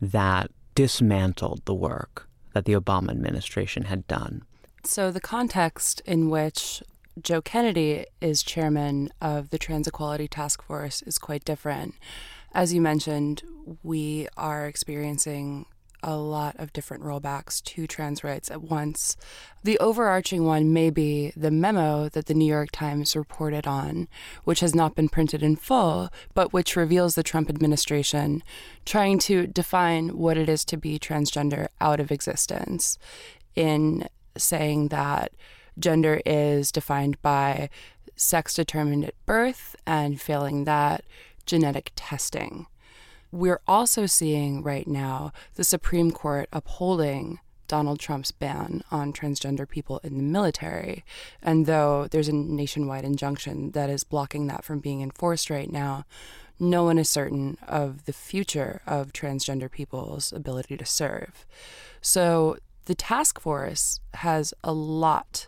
that 0.00 0.50
dismantled 0.74 1.62
the 1.64 1.74
work 1.74 2.28
that 2.52 2.64
the 2.64 2.72
Obama 2.72 3.10
administration 3.10 3.84
had 3.84 4.06
done. 4.06 4.42
So, 4.84 5.10
the 5.10 5.20
context 5.20 6.02
in 6.04 6.28
which 6.28 6.82
Joe 7.20 7.42
Kennedy 7.42 8.06
is 8.20 8.42
chairman 8.42 9.10
of 9.20 9.50
the 9.50 9.58
Trans 9.58 9.86
Equality 9.86 10.28
Task 10.28 10.62
Force 10.62 11.02
is 11.02 11.18
quite 11.18 11.44
different. 11.44 11.94
As 12.54 12.74
you 12.74 12.80
mentioned, 12.80 13.42
we 13.82 14.28
are 14.36 14.66
experiencing 14.66 15.66
a 16.02 16.16
lot 16.16 16.56
of 16.58 16.72
different 16.72 17.02
rollbacks 17.02 17.62
to 17.62 17.86
trans 17.86 18.24
rights 18.24 18.50
at 18.50 18.62
once. 18.62 19.16
The 19.64 19.78
overarching 19.78 20.44
one 20.44 20.72
may 20.72 20.90
be 20.90 21.32
the 21.36 21.50
memo 21.50 22.08
that 22.08 22.26
the 22.26 22.34
New 22.34 22.46
York 22.46 22.70
Times 22.72 23.14
reported 23.16 23.66
on, 23.66 24.08
which 24.44 24.60
has 24.60 24.74
not 24.74 24.94
been 24.94 25.08
printed 25.08 25.42
in 25.42 25.56
full, 25.56 26.10
but 26.34 26.52
which 26.52 26.76
reveals 26.76 27.14
the 27.14 27.22
Trump 27.22 27.48
administration 27.48 28.42
trying 28.84 29.18
to 29.20 29.46
define 29.46 30.16
what 30.16 30.36
it 30.36 30.48
is 30.48 30.64
to 30.66 30.76
be 30.76 30.98
transgender 30.98 31.68
out 31.80 32.00
of 32.00 32.10
existence 32.10 32.98
in 33.54 34.08
saying 34.36 34.88
that 34.88 35.32
gender 35.78 36.20
is 36.26 36.72
defined 36.72 37.20
by 37.22 37.70
sex 38.16 38.54
determined 38.54 39.04
at 39.04 39.26
birth 39.26 39.76
and 39.86 40.20
failing 40.20 40.64
that 40.64 41.04
genetic 41.46 41.92
testing. 41.96 42.66
We're 43.32 43.60
also 43.66 44.04
seeing 44.04 44.62
right 44.62 44.86
now 44.86 45.32
the 45.54 45.64
Supreme 45.64 46.10
Court 46.10 46.48
upholding 46.52 47.40
Donald 47.66 47.98
Trump's 47.98 48.30
ban 48.30 48.84
on 48.90 49.14
transgender 49.14 49.66
people 49.66 49.98
in 50.04 50.18
the 50.18 50.22
military. 50.22 51.02
And 51.42 51.64
though 51.64 52.06
there's 52.10 52.28
a 52.28 52.34
nationwide 52.34 53.04
injunction 53.04 53.70
that 53.70 53.88
is 53.88 54.04
blocking 54.04 54.46
that 54.48 54.62
from 54.62 54.80
being 54.80 55.00
enforced 55.00 55.48
right 55.48 55.72
now, 55.72 56.04
no 56.60 56.84
one 56.84 56.98
is 56.98 57.08
certain 57.08 57.56
of 57.66 58.04
the 58.04 58.12
future 58.12 58.82
of 58.86 59.14
transgender 59.14 59.70
people's 59.70 60.34
ability 60.34 60.76
to 60.76 60.84
serve. 60.84 61.46
So 62.02 62.58
the 62.84 62.94
task 62.94 63.40
force 63.40 64.00
has 64.14 64.52
a 64.62 64.72
lot 64.74 65.46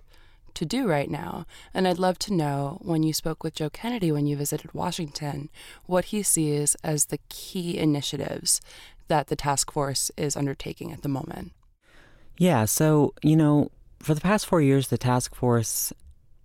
to 0.54 0.64
do 0.64 0.86
right 0.86 1.10
now. 1.10 1.46
And 1.72 1.86
I'd 1.86 1.98
love 1.98 2.18
to 2.20 2.32
know 2.32 2.78
when 2.82 3.02
you 3.02 3.12
spoke 3.12 3.42
with 3.42 3.54
Joe 3.54 3.70
Kennedy 3.70 4.10
when 4.12 4.26
you 4.26 4.36
visited 4.36 4.72
Washington, 4.72 5.50
what 5.86 6.06
he 6.06 6.22
sees 6.22 6.76
as 6.82 7.06
the 7.06 7.18
key 7.28 7.78
initiatives 7.78 8.60
that 9.08 9.26
the 9.26 9.36
task 9.36 9.72
force 9.72 10.10
is 10.16 10.36
undertaking 10.36 10.92
at 10.92 11.02
the 11.02 11.08
moment. 11.08 11.52
Yeah, 12.38 12.64
so, 12.64 13.14
you 13.22 13.36
know, 13.36 13.70
for 14.00 14.14
the 14.14 14.20
past 14.20 14.46
four 14.46 14.60
years, 14.60 14.88
the 14.88 14.98
task 14.98 15.34
force 15.34 15.92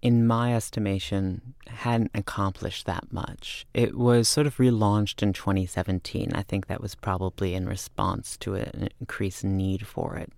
in 0.01 0.25
my 0.25 0.55
estimation, 0.55 1.53
hadn't 1.67 2.11
accomplished 2.13 2.85
that 2.85 3.11
much. 3.11 3.65
It 3.73 3.97
was 3.97 4.27
sort 4.27 4.47
of 4.47 4.57
relaunched 4.57 5.21
in 5.21 5.33
2017. 5.33 6.31
I 6.33 6.41
think 6.41 6.67
that 6.67 6.81
was 6.81 6.95
probably 6.95 7.53
in 7.53 7.67
response 7.67 8.37
to 8.37 8.55
an 8.55 8.89
increased 8.99 9.43
need 9.43 9.85
for 9.85 10.15
it 10.15 10.31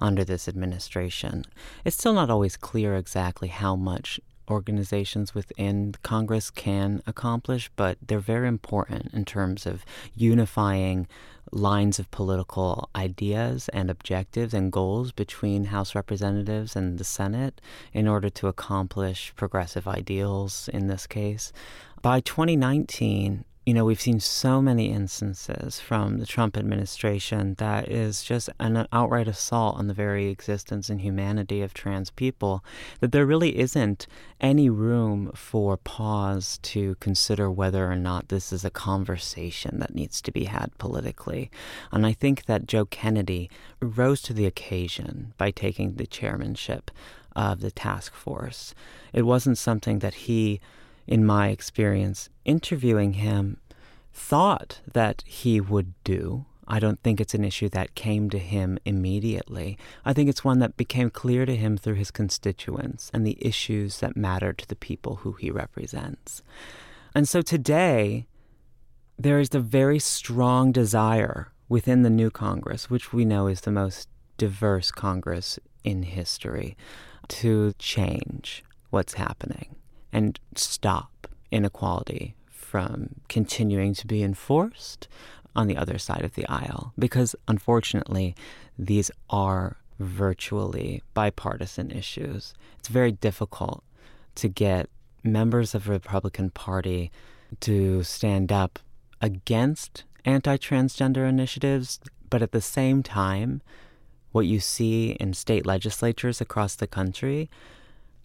under 0.00 0.24
this 0.24 0.48
administration. 0.48 1.44
It's 1.84 1.96
still 1.96 2.12
not 2.12 2.30
always 2.30 2.56
clear 2.56 2.94
exactly 2.96 3.48
how 3.48 3.74
much 3.74 4.20
organizations 4.48 5.34
within 5.34 5.94
Congress 6.02 6.50
can 6.50 7.02
accomplish, 7.06 7.70
but 7.76 7.98
they're 8.06 8.20
very 8.20 8.48
important 8.48 9.12
in 9.12 9.24
terms 9.24 9.66
of 9.66 9.84
unifying 10.14 11.08
lines 11.52 11.98
of 11.98 12.10
political 12.10 12.88
ideas 12.94 13.68
and 13.70 13.90
objectives 13.90 14.52
and 14.52 14.72
goals 14.72 15.12
between 15.12 15.64
House 15.64 15.94
representatives 15.94 16.76
and 16.76 16.98
the 16.98 17.04
Senate 17.04 17.60
in 17.92 18.08
order 18.08 18.30
to 18.30 18.48
accomplish 18.48 19.32
progressive 19.36 19.86
ideals 19.86 20.68
in 20.72 20.86
this 20.86 21.06
case. 21.06 21.52
By 22.02 22.20
2019, 22.20 23.44
you 23.66 23.74
know, 23.74 23.84
we've 23.84 24.00
seen 24.00 24.20
so 24.20 24.62
many 24.62 24.92
instances 24.92 25.80
from 25.80 26.18
the 26.18 26.26
Trump 26.26 26.56
administration 26.56 27.56
that 27.58 27.88
is 27.88 28.22
just 28.22 28.48
an 28.60 28.86
outright 28.92 29.26
assault 29.26 29.76
on 29.76 29.88
the 29.88 29.92
very 29.92 30.28
existence 30.28 30.88
and 30.88 31.00
humanity 31.00 31.62
of 31.62 31.74
trans 31.74 32.08
people 32.10 32.64
that 33.00 33.10
there 33.10 33.26
really 33.26 33.58
isn't 33.58 34.06
any 34.40 34.70
room 34.70 35.32
for 35.34 35.76
pause 35.76 36.60
to 36.62 36.94
consider 37.00 37.50
whether 37.50 37.90
or 37.90 37.96
not 37.96 38.28
this 38.28 38.52
is 38.52 38.64
a 38.64 38.70
conversation 38.70 39.80
that 39.80 39.96
needs 39.96 40.22
to 40.22 40.30
be 40.30 40.44
had 40.44 40.70
politically. 40.78 41.50
And 41.90 42.06
I 42.06 42.12
think 42.12 42.44
that 42.44 42.68
Joe 42.68 42.84
Kennedy 42.84 43.50
rose 43.82 44.22
to 44.22 44.32
the 44.32 44.46
occasion 44.46 45.34
by 45.38 45.50
taking 45.50 45.94
the 45.94 46.06
chairmanship 46.06 46.92
of 47.34 47.62
the 47.62 47.72
task 47.72 48.14
force. 48.14 48.76
It 49.12 49.22
wasn't 49.22 49.58
something 49.58 49.98
that 49.98 50.14
he 50.14 50.60
in 51.06 51.24
my 51.24 51.48
experience, 51.48 52.28
interviewing 52.44 53.14
him, 53.14 53.58
thought 54.12 54.80
that 54.92 55.22
he 55.26 55.60
would 55.60 55.92
do. 56.04 56.46
I 56.68 56.80
don't 56.80 57.00
think 57.02 57.20
it's 57.20 57.34
an 57.34 57.44
issue 57.44 57.68
that 57.68 57.94
came 57.94 58.28
to 58.30 58.38
him 58.38 58.78
immediately. 58.84 59.78
I 60.04 60.12
think 60.12 60.28
it's 60.28 60.44
one 60.44 60.58
that 60.58 60.76
became 60.76 61.10
clear 61.10 61.46
to 61.46 61.54
him 61.54 61.76
through 61.76 61.94
his 61.94 62.10
constituents 62.10 63.10
and 63.14 63.24
the 63.24 63.38
issues 63.40 64.00
that 64.00 64.16
matter 64.16 64.52
to 64.52 64.66
the 64.66 64.74
people 64.74 65.16
who 65.16 65.32
he 65.34 65.50
represents. 65.50 66.42
And 67.14 67.28
so 67.28 67.40
today, 67.40 68.26
there 69.16 69.38
is 69.38 69.54
a 69.54 69.60
very 69.60 70.00
strong 70.00 70.72
desire 70.72 71.52
within 71.68 72.02
the 72.02 72.10
new 72.10 72.30
Congress, 72.30 72.90
which 72.90 73.12
we 73.12 73.24
know 73.24 73.46
is 73.46 73.60
the 73.60 73.70
most 73.70 74.08
diverse 74.36 74.90
Congress 74.90 75.58
in 75.84 76.02
history, 76.02 76.76
to 77.28 77.72
change 77.78 78.64
what's 78.90 79.14
happening 79.14 79.76
and 80.16 80.40
stop 80.54 81.28
inequality 81.50 82.34
from 82.50 83.16
continuing 83.28 83.92
to 83.92 84.06
be 84.06 84.22
enforced 84.22 85.08
on 85.54 85.66
the 85.66 85.76
other 85.76 85.98
side 85.98 86.24
of 86.24 86.34
the 86.34 86.46
aisle. 86.46 86.94
Because 86.98 87.36
unfortunately, 87.46 88.34
these 88.78 89.10
are 89.28 89.76
virtually 89.98 91.02
bipartisan 91.12 91.90
issues. 91.90 92.54
It's 92.78 92.88
very 92.88 93.12
difficult 93.12 93.84
to 94.36 94.48
get 94.48 94.88
members 95.22 95.74
of 95.74 95.84
the 95.84 95.90
Republican 95.90 96.48
Party 96.48 97.12
to 97.60 98.02
stand 98.02 98.50
up 98.50 98.78
against 99.20 100.04
anti 100.24 100.56
transgender 100.56 101.28
initiatives, 101.28 102.00
but 102.30 102.40
at 102.40 102.52
the 102.52 102.62
same 102.62 103.02
time, 103.02 103.60
what 104.32 104.46
you 104.46 104.60
see 104.60 105.10
in 105.20 105.34
state 105.34 105.66
legislatures 105.66 106.40
across 106.40 106.74
the 106.74 106.86
country 106.86 107.50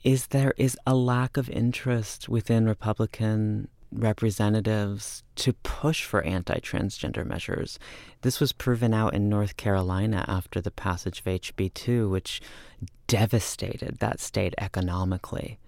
is 0.03 0.27
there 0.27 0.53
is 0.58 0.77
a 0.86 0.96
lack 0.96 1.38
of 1.38 1.50
interest 1.50 2.27
within 2.27 2.65
Republican 2.65 3.67
representatives 3.91 5.24
to 5.36 5.53
push 5.53 6.05
for 6.05 6.24
anti 6.24 6.60
transgender 6.60 7.25
measures. 7.25 7.77
This 8.22 8.39
was 8.39 8.53
proven 8.53 8.93
out 8.93 9.13
in 9.13 9.29
North 9.29 9.58
Carolina 9.58 10.25
after 10.27 10.62
the 10.62 10.72
passage 10.72 11.20
of 11.20 11.25
HB 11.25 11.74
2, 11.74 12.10
which 12.10 12.41
devastated 13.08 13.98
that 14.00 14.20
state 14.20 14.55
economically. 14.58 15.60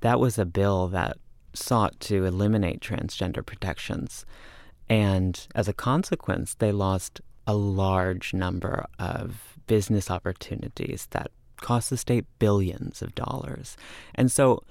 That 0.00 0.18
was 0.18 0.38
a 0.38 0.44
bill 0.44 0.88
that 0.88 1.18
sought 1.54 1.98
to 2.00 2.24
eliminate 2.24 2.80
transgender 2.80 3.44
protections. 3.46 4.26
And 4.88 5.46
as 5.54 5.68
a 5.68 5.72
consequence, 5.72 6.54
they 6.54 6.72
lost 6.72 7.20
a 7.46 7.54
large 7.54 8.34
number 8.34 8.86
of 8.98 9.56
business 9.66 10.10
opportunities 10.10 11.06
that 11.10 11.30
cost 11.60 11.90
the 11.90 11.96
state 11.96 12.24
billions 12.38 13.02
of 13.02 13.14
dollars. 13.14 13.76
And 14.14 14.30
so 14.30 14.62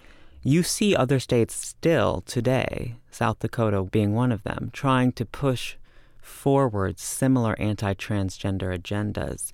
you 0.43 0.61
see 0.61 0.95
other 0.95 1.19
states 1.19 1.55
still 1.55 2.21
today, 2.21 2.95
South 3.09 3.39
Dakota 3.39 3.83
being 3.83 4.13
one 4.13 4.31
of 4.31 4.43
them, 4.43 4.69
trying 4.73 5.11
to 5.13 5.25
push 5.25 5.75
forward 6.21 6.99
similar 6.99 7.55
anti 7.59 7.93
transgender 7.93 8.77
agendas 8.77 9.51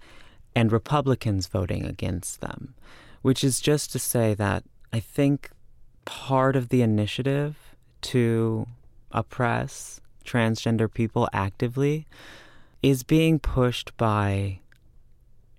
and 0.55 0.71
Republicans 0.71 1.47
voting 1.47 1.85
against 1.85 2.41
them, 2.41 2.73
which 3.21 3.43
is 3.43 3.59
just 3.59 3.91
to 3.91 3.99
say 3.99 4.33
that 4.33 4.63
I 4.91 4.99
think 4.99 5.49
part 6.05 6.55
of 6.55 6.69
the 6.69 6.81
initiative 6.81 7.55
to 8.01 8.67
oppress 9.11 10.01
transgender 10.25 10.91
people 10.91 11.29
actively 11.33 12.07
is 12.81 13.03
being 13.03 13.39
pushed 13.39 13.95
by 13.97 14.59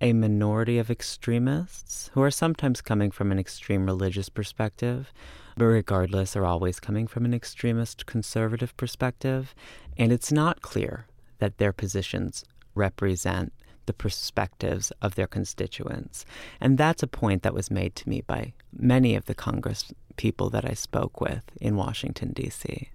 a 0.03 0.11
minority 0.11 0.77
of 0.77 0.91
extremists 0.91 2.11
who 2.13 2.21
are 2.21 2.29
sometimes 2.29 2.81
coming 2.81 3.09
from 3.09 3.31
an 3.31 3.39
extreme 3.39 3.85
religious 3.85 4.27
perspective, 4.27 5.13
but 5.55 5.63
regardless, 5.63 6.35
are 6.35 6.45
always 6.45 6.81
coming 6.81 7.07
from 7.07 7.23
an 7.23 7.33
extremist 7.33 8.05
conservative 8.05 8.75
perspective. 8.75 9.55
And 9.97 10.11
it's 10.11 10.29
not 10.29 10.61
clear 10.61 11.07
that 11.39 11.57
their 11.57 11.71
positions 11.71 12.43
represent 12.75 13.53
the 13.85 13.93
perspectives 13.93 14.91
of 15.01 15.15
their 15.15 15.27
constituents. 15.27 16.25
And 16.59 16.77
that's 16.77 17.03
a 17.03 17.07
point 17.07 17.43
that 17.43 17.53
was 17.53 17.71
made 17.71 17.95
to 17.95 18.09
me 18.09 18.23
by 18.27 18.53
many 18.77 19.15
of 19.15 19.23
the 19.25 19.35
Congress 19.35 19.93
people 20.17 20.49
that 20.49 20.65
I 20.65 20.73
spoke 20.73 21.21
with 21.21 21.43
in 21.61 21.77
Washington, 21.77 22.33
D.C. 22.33 22.89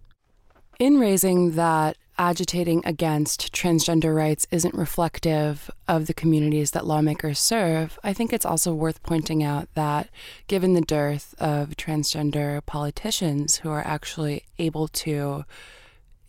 In 0.78 1.00
raising 1.00 1.56
that 1.56 1.96
agitating 2.18 2.82
against 2.84 3.52
transgender 3.52 4.14
rights 4.14 4.46
isn't 4.52 4.76
reflective 4.76 5.72
of 5.88 6.06
the 6.06 6.14
communities 6.14 6.70
that 6.70 6.86
lawmakers 6.86 7.40
serve, 7.40 7.98
I 8.04 8.12
think 8.12 8.32
it's 8.32 8.44
also 8.44 8.72
worth 8.72 9.02
pointing 9.02 9.42
out 9.42 9.68
that 9.74 10.08
given 10.46 10.74
the 10.74 10.80
dearth 10.80 11.34
of 11.40 11.70
transgender 11.70 12.64
politicians 12.64 13.56
who 13.56 13.70
are 13.70 13.84
actually 13.84 14.44
able 14.60 14.86
to 14.86 15.44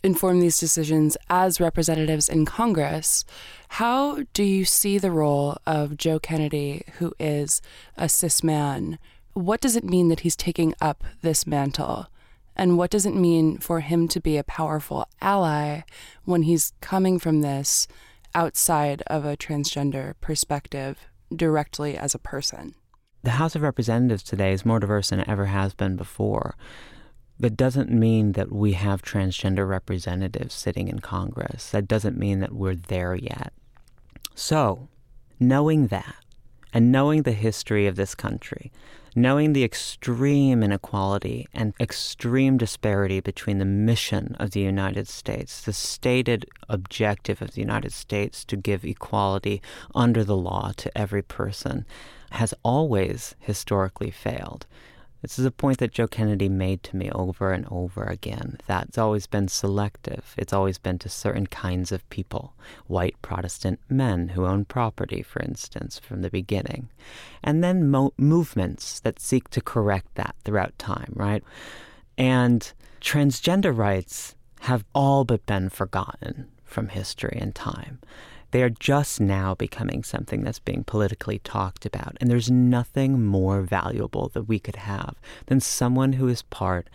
inform 0.01 0.39
these 0.39 0.57
decisions 0.57 1.15
as 1.29 1.61
representatives 1.61 2.27
in 2.27 2.47
Congress, 2.47 3.25
how 3.67 4.23
do 4.33 4.41
you 4.41 4.65
see 4.65 4.97
the 4.97 5.11
role 5.11 5.57
of 5.67 5.95
Joe 5.95 6.17
Kennedy, 6.17 6.85
who 6.97 7.13
is 7.19 7.61
a 7.97 8.09
cis 8.09 8.43
man? 8.43 8.97
What 9.33 9.61
does 9.61 9.75
it 9.75 9.83
mean 9.83 10.07
that 10.07 10.21
he's 10.21 10.35
taking 10.35 10.73
up 10.81 11.03
this 11.21 11.45
mantle? 11.45 12.07
And 12.59 12.77
what 12.77 12.91
does 12.91 13.05
it 13.05 13.15
mean 13.15 13.57
for 13.57 13.79
him 13.79 14.09
to 14.09 14.19
be 14.19 14.35
a 14.35 14.43
powerful 14.43 15.07
ally 15.21 15.83
when 16.25 16.41
he's 16.41 16.73
coming 16.81 17.17
from 17.17 17.39
this 17.39 17.87
outside 18.35 19.01
of 19.07 19.23
a 19.23 19.37
transgender 19.37 20.15
perspective 20.19 20.99
directly 21.33 21.97
as 21.97 22.13
a 22.13 22.19
person? 22.19 22.75
The 23.23 23.39
House 23.39 23.55
of 23.55 23.61
Representatives 23.61 24.23
today 24.23 24.51
is 24.51 24.65
more 24.65 24.81
diverse 24.81 25.09
than 25.09 25.21
it 25.21 25.29
ever 25.29 25.45
has 25.45 25.73
been 25.73 25.95
before. 25.95 26.57
That 27.39 27.55
doesn't 27.55 27.91
mean 27.91 28.33
that 28.33 28.51
we 28.51 28.73
have 28.73 29.01
transgender 29.03 29.65
representatives 29.65 30.53
sitting 30.53 30.89
in 30.89 30.99
Congress. 30.99 31.69
That 31.69 31.87
doesn't 31.87 32.17
mean 32.17 32.41
that 32.41 32.51
we're 32.51 32.75
there 32.75 33.15
yet. 33.15 33.53
So, 34.35 34.89
knowing 35.39 35.87
that, 35.87 36.15
and 36.73 36.91
knowing 36.91 37.23
the 37.23 37.31
history 37.31 37.87
of 37.87 37.95
this 37.95 38.15
country, 38.15 38.69
knowing 39.15 39.53
the 39.53 39.63
extreme 39.63 40.63
inequality 40.63 41.47
and 41.53 41.73
extreme 41.79 42.57
disparity 42.57 43.19
between 43.19 43.57
the 43.57 43.65
mission 43.65 44.35
of 44.39 44.51
the 44.51 44.59
United 44.59 45.07
States, 45.07 45.61
the 45.61 45.73
stated 45.73 46.45
objective 46.67 47.41
of 47.41 47.51
the 47.51 47.61
United 47.61 47.93
States 47.93 48.45
to 48.45 48.55
give 48.55 48.83
equality 48.85 49.61
under 49.95 50.23
the 50.23 50.37
law 50.37 50.71
to 50.77 50.95
every 50.97 51.21
person, 51.21 51.85
has 52.31 52.53
always 52.63 53.35
historically 53.39 54.11
failed. 54.11 54.65
This 55.21 55.37
is 55.37 55.45
a 55.45 55.51
point 55.51 55.79
that 55.79 55.91
Joe 55.91 56.07
Kennedy 56.07 56.47
made 56.47 56.81
to 56.83 56.95
me 56.95 57.11
over 57.11 57.51
and 57.51 57.65
over 57.69 58.03
again. 58.03 58.57
That's 58.67 58.97
always 58.97 59.27
been 59.27 59.49
selective. 59.49 60.33
It's 60.37 60.53
always 60.53 60.77
been 60.77 60.97
to 60.99 61.09
certain 61.09 61.47
kinds 61.47 61.91
of 61.91 62.09
people, 62.09 62.53
white 62.87 63.21
Protestant 63.21 63.79
men 63.89 64.29
who 64.29 64.45
own 64.45 64.63
property, 64.63 65.21
for 65.21 65.41
instance, 65.41 65.99
from 65.99 66.21
the 66.21 66.29
beginning. 66.29 66.89
And 67.43 67.61
then 67.61 67.89
mo- 67.89 68.13
movements 68.17 69.01
that 69.01 69.19
seek 69.19 69.49
to 69.49 69.61
correct 69.61 70.15
that 70.15 70.35
throughout 70.45 70.77
time, 70.79 71.11
right? 71.15 71.43
And 72.17 72.71
transgender 73.01 73.75
rights 73.75 74.35
have 74.61 74.85
all 74.95 75.25
but 75.25 75.45
been 75.45 75.69
forgotten 75.69 76.49
from 76.63 76.89
history 76.89 77.37
and 77.41 77.53
time. 77.53 77.99
They 78.51 78.63
are 78.63 78.69
just 78.69 79.19
now 79.21 79.55
becoming 79.55 80.03
something 80.03 80.43
that's 80.43 80.59
being 80.59 80.83
politically 80.83 81.39
talked 81.39 81.85
about. 81.85 82.17
And 82.19 82.29
there's 82.29 82.49
nothing 82.49 83.25
more 83.25 83.61
valuable 83.61 84.29
that 84.33 84.43
we 84.43 84.59
could 84.59 84.77
have 84.77 85.15
than 85.45 85.59
someone 85.59 86.13
who 86.13 86.27
is 86.27 86.41
part 86.43 86.89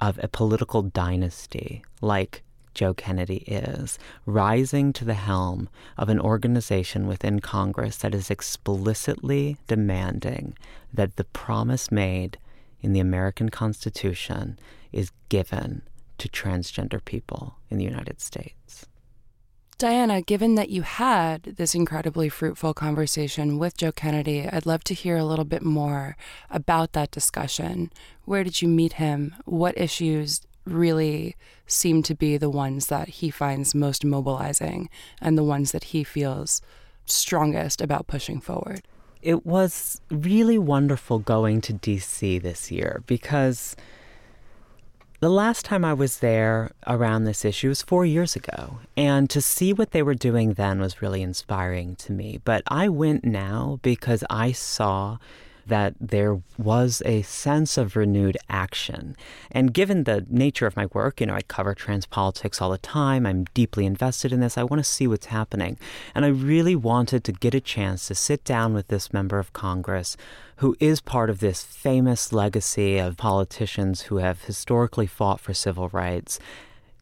of 0.00 0.18
a 0.22 0.28
political 0.28 0.82
dynasty 0.82 1.84
like 2.00 2.42
Joe 2.74 2.94
Kennedy 2.94 3.38
is, 3.46 3.98
rising 4.26 4.92
to 4.94 5.04
the 5.04 5.14
helm 5.14 5.68
of 5.98 6.08
an 6.08 6.20
organization 6.20 7.06
within 7.06 7.40
Congress 7.40 7.96
that 7.98 8.14
is 8.14 8.30
explicitly 8.30 9.56
demanding 9.66 10.56
that 10.92 11.16
the 11.16 11.24
promise 11.24 11.90
made 11.90 12.38
in 12.80 12.92
the 12.92 13.00
American 13.00 13.48
Constitution 13.48 14.58
is 14.92 15.12
given 15.28 15.82
to 16.18 16.28
transgender 16.28 17.04
people 17.04 17.56
in 17.70 17.78
the 17.78 17.84
United 17.84 18.20
States. 18.20 18.86
Diana, 19.80 20.20
given 20.20 20.56
that 20.56 20.68
you 20.68 20.82
had 20.82 21.42
this 21.42 21.74
incredibly 21.74 22.28
fruitful 22.28 22.74
conversation 22.74 23.58
with 23.58 23.78
Joe 23.78 23.92
Kennedy, 23.92 24.46
I'd 24.46 24.66
love 24.66 24.84
to 24.84 24.92
hear 24.92 25.16
a 25.16 25.24
little 25.24 25.46
bit 25.46 25.62
more 25.62 26.18
about 26.50 26.92
that 26.92 27.10
discussion. 27.10 27.90
Where 28.26 28.44
did 28.44 28.60
you 28.60 28.68
meet 28.68 28.92
him? 29.04 29.34
What 29.46 29.78
issues 29.78 30.42
really 30.66 31.34
seem 31.66 32.02
to 32.02 32.14
be 32.14 32.36
the 32.36 32.50
ones 32.50 32.88
that 32.88 33.08
he 33.08 33.30
finds 33.30 33.74
most 33.74 34.04
mobilizing 34.04 34.90
and 35.18 35.38
the 35.38 35.42
ones 35.42 35.72
that 35.72 35.84
he 35.84 36.04
feels 36.04 36.60
strongest 37.06 37.80
about 37.80 38.06
pushing 38.06 38.38
forward? 38.38 38.82
It 39.22 39.46
was 39.46 40.02
really 40.10 40.58
wonderful 40.58 41.20
going 41.20 41.62
to 41.62 41.72
DC 41.72 42.42
this 42.42 42.70
year 42.70 43.02
because 43.06 43.76
the 45.20 45.30
last 45.30 45.66
time 45.66 45.84
I 45.84 45.92
was 45.92 46.18
there 46.18 46.72
around 46.86 47.24
this 47.24 47.44
issue 47.44 47.68
was 47.68 47.82
four 47.82 48.06
years 48.06 48.36
ago, 48.36 48.78
and 48.96 49.28
to 49.28 49.42
see 49.42 49.72
what 49.72 49.90
they 49.90 50.02
were 50.02 50.14
doing 50.14 50.54
then 50.54 50.80
was 50.80 51.02
really 51.02 51.20
inspiring 51.20 51.94
to 51.96 52.12
me. 52.12 52.40
But 52.42 52.62
I 52.68 52.88
went 52.88 53.22
now 53.24 53.78
because 53.82 54.24
I 54.30 54.52
saw 54.52 55.18
that 55.70 55.94
there 55.98 56.42
was 56.58 57.02
a 57.06 57.22
sense 57.22 57.78
of 57.78 57.96
renewed 57.96 58.36
action. 58.48 59.16
And 59.50 59.72
given 59.72 60.04
the 60.04 60.26
nature 60.28 60.66
of 60.66 60.76
my 60.76 60.86
work, 60.92 61.20
you 61.20 61.26
know, 61.26 61.34
I 61.34 61.42
cover 61.42 61.74
trans 61.74 62.06
politics 62.06 62.60
all 62.60 62.70
the 62.70 62.78
time, 62.78 63.24
I'm 63.24 63.44
deeply 63.54 63.86
invested 63.86 64.32
in 64.32 64.40
this, 64.40 64.58
I 64.58 64.64
want 64.64 64.84
to 64.84 64.90
see 64.90 65.06
what's 65.06 65.26
happening. 65.26 65.78
And 66.14 66.24
I 66.24 66.28
really 66.28 66.76
wanted 66.76 67.24
to 67.24 67.32
get 67.32 67.54
a 67.54 67.60
chance 67.60 68.08
to 68.08 68.14
sit 68.14 68.44
down 68.44 68.74
with 68.74 68.88
this 68.88 69.12
member 69.12 69.38
of 69.38 69.52
Congress 69.52 70.16
who 70.56 70.76
is 70.78 71.00
part 71.00 71.30
of 71.30 71.40
this 71.40 71.62
famous 71.62 72.34
legacy 72.34 72.98
of 72.98 73.16
politicians 73.16 74.02
who 74.02 74.18
have 74.18 74.44
historically 74.44 75.06
fought 75.06 75.40
for 75.40 75.54
civil 75.54 75.88
rights 75.88 76.38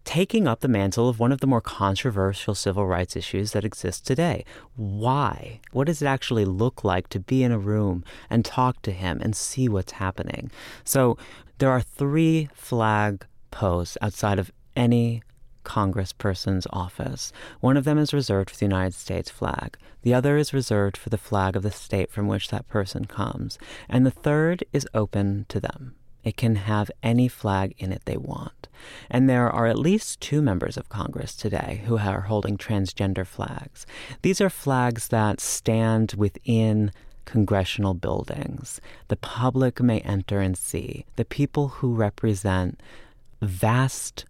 taking 0.08 0.48
up 0.48 0.60
the 0.60 0.68
mantle 0.68 1.06
of 1.06 1.20
one 1.20 1.32
of 1.32 1.40
the 1.40 1.46
more 1.46 1.60
controversial 1.60 2.54
civil 2.54 2.86
rights 2.86 3.14
issues 3.14 3.52
that 3.52 3.62
exist 3.62 4.06
today. 4.06 4.42
Why? 4.74 5.60
What 5.72 5.86
does 5.86 6.00
it 6.00 6.06
actually 6.06 6.46
look 6.46 6.82
like 6.82 7.10
to 7.10 7.20
be 7.20 7.42
in 7.42 7.52
a 7.52 7.58
room 7.58 8.02
and 8.30 8.42
talk 8.42 8.80
to 8.82 8.90
him 8.90 9.20
and 9.20 9.36
see 9.36 9.68
what's 9.68 9.92
happening? 9.92 10.50
So 10.82 11.18
there 11.58 11.70
are 11.70 11.82
three 11.82 12.48
flag 12.54 13.26
posts 13.50 13.98
outside 14.00 14.38
of 14.38 14.50
any 14.74 15.22
congressperson's 15.66 16.66
office. 16.70 17.30
One 17.60 17.76
of 17.76 17.84
them 17.84 17.98
is 17.98 18.14
reserved 18.14 18.48
for 18.48 18.56
the 18.56 18.64
United 18.64 18.94
States 18.94 19.28
flag. 19.28 19.76
The 20.00 20.14
other 20.14 20.38
is 20.38 20.54
reserved 20.54 20.96
for 20.96 21.10
the 21.10 21.18
flag 21.18 21.54
of 21.54 21.62
the 21.62 21.70
state 21.70 22.10
from 22.10 22.28
which 22.28 22.48
that 22.48 22.66
person 22.66 23.04
comes. 23.04 23.58
And 23.90 24.06
the 24.06 24.10
third 24.10 24.64
is 24.72 24.88
open 24.94 25.44
to 25.50 25.60
them. 25.60 25.96
It 26.24 26.36
can 26.36 26.56
have 26.56 26.90
any 27.02 27.28
flag 27.28 27.74
in 27.78 27.92
it 27.92 28.02
they 28.04 28.16
want. 28.16 28.68
And 29.10 29.28
there 29.28 29.50
are 29.50 29.66
at 29.66 29.78
least 29.78 30.20
two 30.20 30.42
members 30.42 30.76
of 30.76 30.88
Congress 30.88 31.34
today 31.34 31.82
who 31.86 31.98
are 31.98 32.22
holding 32.22 32.56
transgender 32.56 33.26
flags. 33.26 33.86
These 34.22 34.40
are 34.40 34.50
flags 34.50 35.08
that 35.08 35.40
stand 35.40 36.14
within 36.16 36.92
congressional 37.24 37.94
buildings. 37.94 38.80
The 39.08 39.16
public 39.16 39.80
may 39.80 40.00
enter 40.00 40.40
and 40.40 40.56
see. 40.56 41.04
The 41.16 41.24
people 41.24 41.68
who 41.68 41.94
represent 41.94 42.80
vast 43.42 44.24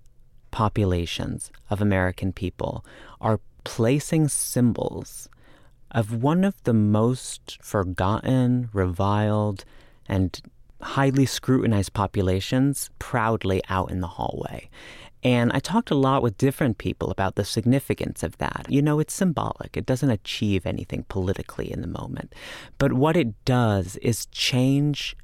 populations 0.50 1.50
of 1.70 1.80
American 1.80 2.32
people 2.32 2.84
are 3.20 3.40
placing 3.64 4.28
symbols 4.28 5.28
of 5.90 6.22
one 6.22 6.44
of 6.44 6.62
the 6.64 6.74
most 6.74 7.58
forgotten, 7.62 8.68
reviled, 8.72 9.64
and 10.06 10.40
highly 10.80 11.26
scrutinized 11.26 11.92
populations 11.92 12.90
proudly 12.98 13.62
out 13.68 13.90
in 13.90 14.00
the 14.00 14.06
hallway. 14.06 14.68
And 15.24 15.50
I 15.52 15.58
talked 15.58 15.90
a 15.90 15.96
lot 15.96 16.22
with 16.22 16.38
different 16.38 16.78
people 16.78 17.10
about 17.10 17.34
the 17.34 17.44
significance 17.44 18.22
of 18.22 18.38
that. 18.38 18.66
You 18.68 18.80
know, 18.80 19.00
it's 19.00 19.14
symbolic. 19.14 19.76
It 19.76 19.84
doesn't 19.84 20.10
achieve 20.10 20.64
anything 20.64 21.04
politically 21.08 21.72
in 21.72 21.80
the 21.80 21.88
moment. 21.88 22.34
But 22.78 22.92
what 22.92 23.16
it 23.16 23.44
does 23.44 23.96
is 23.96 24.26
change 24.26 25.16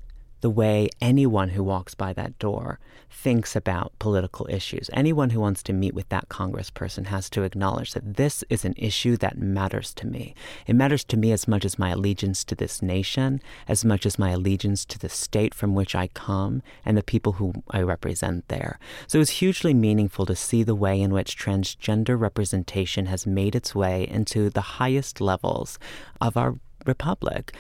the 0.45 0.51
way 0.51 0.91
anyone 1.01 1.49
who 1.49 1.65
walks 1.65 1.95
by 1.95 2.13
that 2.13 2.39
door 2.39 2.79
thinks 3.11 3.57
about 3.57 3.99
political 3.99 4.47
issues. 4.51 4.91
Anyone 4.93 5.31
who 5.31 5.41
wants 5.41 5.63
to 5.63 5.73
meet 5.73 5.95
with 5.95 6.07
that 6.11 6.29
congressperson 6.29 7.07
has 7.07 7.31
to 7.31 7.45
acknowledge 7.45 7.95
that 7.95 8.17
this 8.17 8.45
is 8.51 8.63
an 8.63 8.75
issue 8.77 9.17
that 9.17 9.39
matters 9.39 9.95
to 9.95 10.07
me. 10.07 10.35
It 10.67 10.77
matters 10.77 11.03
to 11.05 11.17
me 11.17 11.33
as 11.33 11.49
much 11.49 11.65
as 11.65 11.79
my 11.79 11.89
allegiance 11.89 12.45
to 12.45 12.55
this 12.55 12.83
nation, 12.83 13.41
as 13.67 13.87
much 13.87 14.05
as 14.05 14.19
my 14.19 14.33
allegiance 14.33 14.85
to 14.85 14.99
the 14.99 15.09
state 15.09 15.55
from 15.55 15.75
which 15.75 15.95
I 15.95 16.09
come 16.09 16.61
and 16.85 16.95
the 16.95 17.03
people 17.03 17.33
who 17.33 17.55
I 17.71 17.81
represent 17.81 18.47
there. 18.49 18.79
So 19.07 19.23
it's 19.23 19.41
hugely 19.41 19.73
meaningful 19.73 20.27
to 20.27 20.37
see 20.37 20.63
the 20.63 20.75
way 20.75 21.01
in 21.01 21.15
which 21.15 21.39
transgender 21.39 22.21
representation 22.21 23.07
has 23.07 23.27
made 23.27 23.57
its 23.57 23.75
way 23.75 24.07
into 24.07 24.51
the 24.51 24.77
highest 24.77 25.23
levels 25.23 25.79
of 26.21 26.37
our 26.37 26.57
republic. 26.85 27.57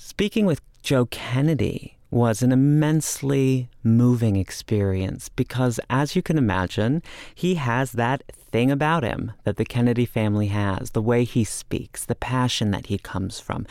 Speaking 0.00 0.46
with 0.46 0.60
Joe 0.80 1.06
Kennedy 1.06 1.98
was 2.08 2.40
an 2.40 2.52
immensely 2.52 3.68
moving 3.82 4.36
experience 4.36 5.28
because, 5.28 5.80
as 5.90 6.14
you 6.14 6.22
can 6.22 6.38
imagine, 6.38 7.02
he 7.34 7.56
has 7.56 7.90
that 7.92 8.22
thing 8.30 8.70
about 8.70 9.02
him 9.02 9.32
that 9.42 9.56
the 9.56 9.64
Kennedy 9.64 10.06
family 10.06 10.46
has 10.46 10.92
the 10.92 11.02
way 11.02 11.24
he 11.24 11.42
speaks, 11.42 12.04
the 12.04 12.14
passion 12.14 12.70
that 12.70 12.86
he 12.86 12.96
comes 12.96 13.40
from. 13.40 13.66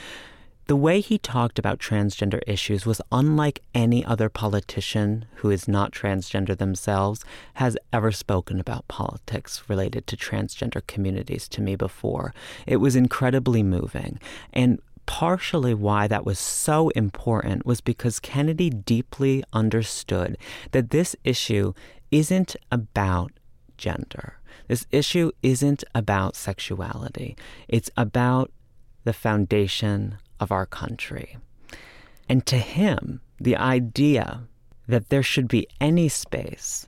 The 0.68 0.76
way 0.76 1.00
he 1.00 1.18
talked 1.18 1.58
about 1.60 1.80
transgender 1.80 2.42
issues 2.46 2.86
was 2.86 3.02
unlike 3.10 3.62
any 3.74 4.04
other 4.04 4.28
politician 4.28 5.24
who 5.36 5.50
is 5.50 5.66
not 5.66 5.94
transgender 5.94 6.58
themselves 6.58 7.24
has 7.54 7.78
ever 7.94 8.12
spoken 8.12 8.60
about 8.60 8.86
politics 8.90 9.64
related 9.70 10.08
to 10.08 10.18
transgender 10.18 10.86
communities 10.86 11.48
to 11.48 11.62
me 11.62 11.78
before. 11.78 12.34
It 12.66 12.78
was 12.78 12.98
incredibly 12.98 13.64
moving. 13.64 14.20
And 14.52 14.82
partially 15.08 15.74
why 15.74 16.08
that 16.08 16.26
was 16.26 16.38
so 16.38 16.90
important 16.90 17.66
was 17.66 17.82
because 17.82 18.20
Kennedy 18.20 18.70
deeply 18.70 19.44
understood 19.52 20.38
that 20.72 20.92
this 20.92 21.16
issue 21.24 21.74
isn't 22.12 22.56
about 22.72 23.32
gender. 23.78 24.38
This 24.68 24.86
issue 24.92 25.32
isn't 25.42 25.84
about 25.96 26.36
sexuality. 26.36 27.36
It's 27.68 27.90
about 27.98 28.52
the 29.06 29.14
foundation 29.14 30.18
of 30.40 30.52
our 30.52 30.66
country. 30.66 31.38
And 32.30 32.46
to 32.46 32.58
him, 32.58 33.22
the 33.40 33.56
idea 33.56 34.44
that 34.88 35.10
there 35.10 35.24
should 35.24 35.48
be 35.48 35.68
any 35.80 36.10
space 36.10 36.88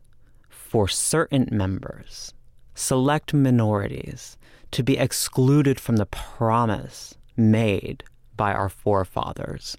for 0.50 0.88
certain 0.88 1.48
members, 1.52 2.34
select 2.76 3.34
minorities, 3.34 4.38
to 4.72 4.84
be 4.84 4.98
excluded 4.98 5.80
from 5.80 5.96
the 5.96 6.06
promise 6.06 7.16
made 7.40 8.04
by 8.36 8.54
our 8.54 8.70
forefathers 8.70 9.76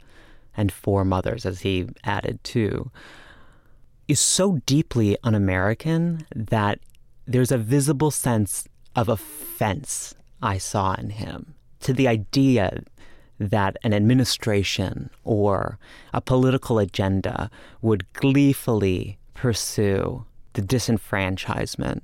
and 0.56 0.72
foremothers, 0.72 1.46
as 1.46 1.60
he 1.60 1.86
added 2.04 2.42
too, 2.42 2.90
is 4.08 4.18
so 4.18 4.60
deeply 4.66 5.16
un 5.22 5.34
American 5.34 6.26
that 6.34 6.80
there's 7.26 7.52
a 7.52 7.58
visible 7.58 8.10
sense 8.10 8.66
of 8.96 9.08
offense 9.08 10.14
I 10.42 10.58
saw 10.58 10.94
in 10.94 11.10
him 11.10 11.54
to 11.80 11.92
the 11.92 12.08
idea 12.08 12.82
that 13.38 13.76
an 13.82 13.94
administration 13.94 15.10
or 15.24 15.78
a 16.12 16.20
political 16.20 16.78
agenda 16.78 17.50
would 17.80 18.12
gleefully 18.12 19.18
pursue 19.34 20.26
the 20.52 20.62
disenfranchisement 20.62 22.02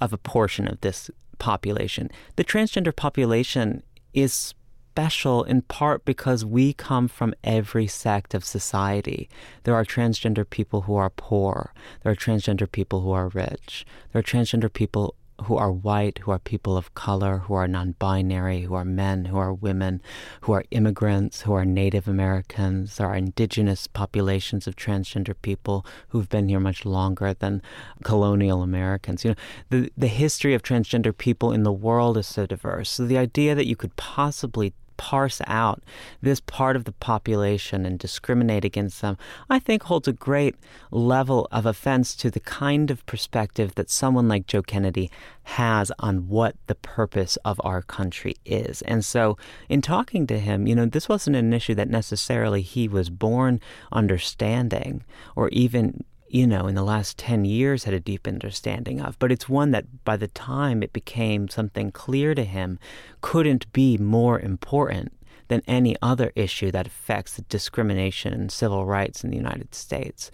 of 0.00 0.12
a 0.12 0.18
portion 0.18 0.68
of 0.68 0.80
this 0.82 1.10
population. 1.38 2.10
The 2.36 2.44
transgender 2.44 2.94
population 2.94 3.82
is 4.12 4.54
special 4.94 5.42
in 5.42 5.60
part 5.62 6.04
because 6.04 6.44
we 6.44 6.72
come 6.72 7.08
from 7.08 7.34
every 7.42 7.84
sect 7.84 8.32
of 8.32 8.44
society. 8.44 9.28
There 9.64 9.74
are 9.74 9.84
transgender 9.84 10.48
people 10.48 10.82
who 10.82 10.94
are 10.94 11.10
poor. 11.10 11.72
There 12.04 12.12
are 12.12 12.14
transgender 12.14 12.70
people 12.70 13.00
who 13.00 13.10
are 13.10 13.26
rich. 13.26 13.84
There 14.12 14.20
are 14.20 14.22
transgender 14.22 14.72
people 14.72 15.16
who 15.46 15.56
are 15.56 15.72
white, 15.72 16.18
who 16.18 16.30
are 16.30 16.38
people 16.38 16.76
of 16.76 16.94
color, 16.94 17.38
who 17.38 17.54
are 17.54 17.66
non 17.66 17.96
binary, 17.98 18.60
who 18.62 18.74
are 18.74 18.84
men, 18.84 19.24
who 19.24 19.36
are 19.36 19.52
women, 19.52 20.00
who 20.42 20.52
are 20.52 20.62
immigrants, 20.70 21.42
who 21.42 21.54
are 21.54 21.64
Native 21.64 22.06
Americans. 22.06 22.96
There 22.96 23.08
are 23.08 23.16
indigenous 23.16 23.88
populations 23.88 24.68
of 24.68 24.76
transgender 24.76 25.34
people 25.42 25.84
who've 26.10 26.28
been 26.28 26.48
here 26.48 26.60
much 26.60 26.84
longer 26.84 27.34
than 27.34 27.62
colonial 28.04 28.62
Americans. 28.62 29.24
You 29.24 29.32
know, 29.32 29.36
the, 29.70 29.92
the 29.96 30.06
history 30.06 30.54
of 30.54 30.62
transgender 30.62 31.16
people 31.18 31.50
in 31.50 31.64
the 31.64 31.72
world 31.72 32.16
is 32.16 32.28
so 32.28 32.46
diverse. 32.46 32.90
So 32.90 33.04
the 33.04 33.18
idea 33.18 33.56
that 33.56 33.66
you 33.66 33.74
could 33.74 33.96
possibly 33.96 34.72
parse 34.96 35.40
out 35.46 35.82
this 36.22 36.40
part 36.40 36.76
of 36.76 36.84
the 36.84 36.92
population 36.92 37.84
and 37.86 37.98
discriminate 37.98 38.64
against 38.64 39.00
them, 39.02 39.16
I 39.48 39.58
think 39.58 39.84
holds 39.84 40.08
a 40.08 40.12
great 40.12 40.56
level 40.90 41.48
of 41.50 41.66
offense 41.66 42.14
to 42.16 42.30
the 42.30 42.40
kind 42.40 42.90
of 42.90 43.04
perspective 43.06 43.74
that 43.74 43.90
someone 43.90 44.28
like 44.28 44.46
Joe 44.46 44.62
Kennedy 44.62 45.10
has 45.44 45.92
on 45.98 46.28
what 46.28 46.56
the 46.66 46.74
purpose 46.74 47.36
of 47.44 47.60
our 47.64 47.82
country 47.82 48.34
is. 48.44 48.82
And 48.82 49.04
so, 49.04 49.36
in 49.68 49.82
talking 49.82 50.26
to 50.26 50.38
him, 50.38 50.66
you 50.66 50.74
know, 50.74 50.86
this 50.86 51.08
wasn't 51.08 51.36
an 51.36 51.52
issue 51.52 51.74
that 51.74 51.90
necessarily 51.90 52.62
he 52.62 52.88
was 52.88 53.10
born 53.10 53.60
understanding 53.92 55.04
or 55.36 55.48
even 55.50 56.04
you 56.34 56.48
know, 56.48 56.66
in 56.66 56.74
the 56.74 56.82
last 56.82 57.16
10 57.16 57.44
years 57.44 57.84
had 57.84 57.94
a 57.94 58.00
deep 58.00 58.26
understanding 58.26 59.00
of. 59.00 59.16
But 59.20 59.30
it's 59.30 59.48
one 59.48 59.70
that 59.70 60.04
by 60.04 60.16
the 60.16 60.26
time 60.26 60.82
it 60.82 60.92
became 60.92 61.48
something 61.48 61.92
clear 61.92 62.34
to 62.34 62.42
him 62.42 62.80
couldn't 63.20 63.72
be 63.72 63.96
more 63.98 64.40
important 64.40 65.12
than 65.46 65.62
any 65.68 65.94
other 66.02 66.32
issue 66.34 66.72
that 66.72 66.88
affects 66.88 67.36
discrimination 67.48 68.32
and 68.34 68.50
civil 68.50 68.84
rights 68.84 69.22
in 69.22 69.30
the 69.30 69.36
United 69.36 69.76
States. 69.76 70.32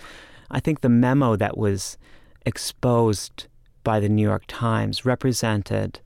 I 0.51 0.59
think 0.59 0.81
the 0.81 0.89
memo 0.89 1.37
that 1.37 1.59
was 1.59 1.99
exposed 2.47 3.47
by 3.85 4.01
the 4.01 4.09
New 4.09 4.23
York 4.23 4.45
Times 4.49 5.05
represented, 5.05 6.01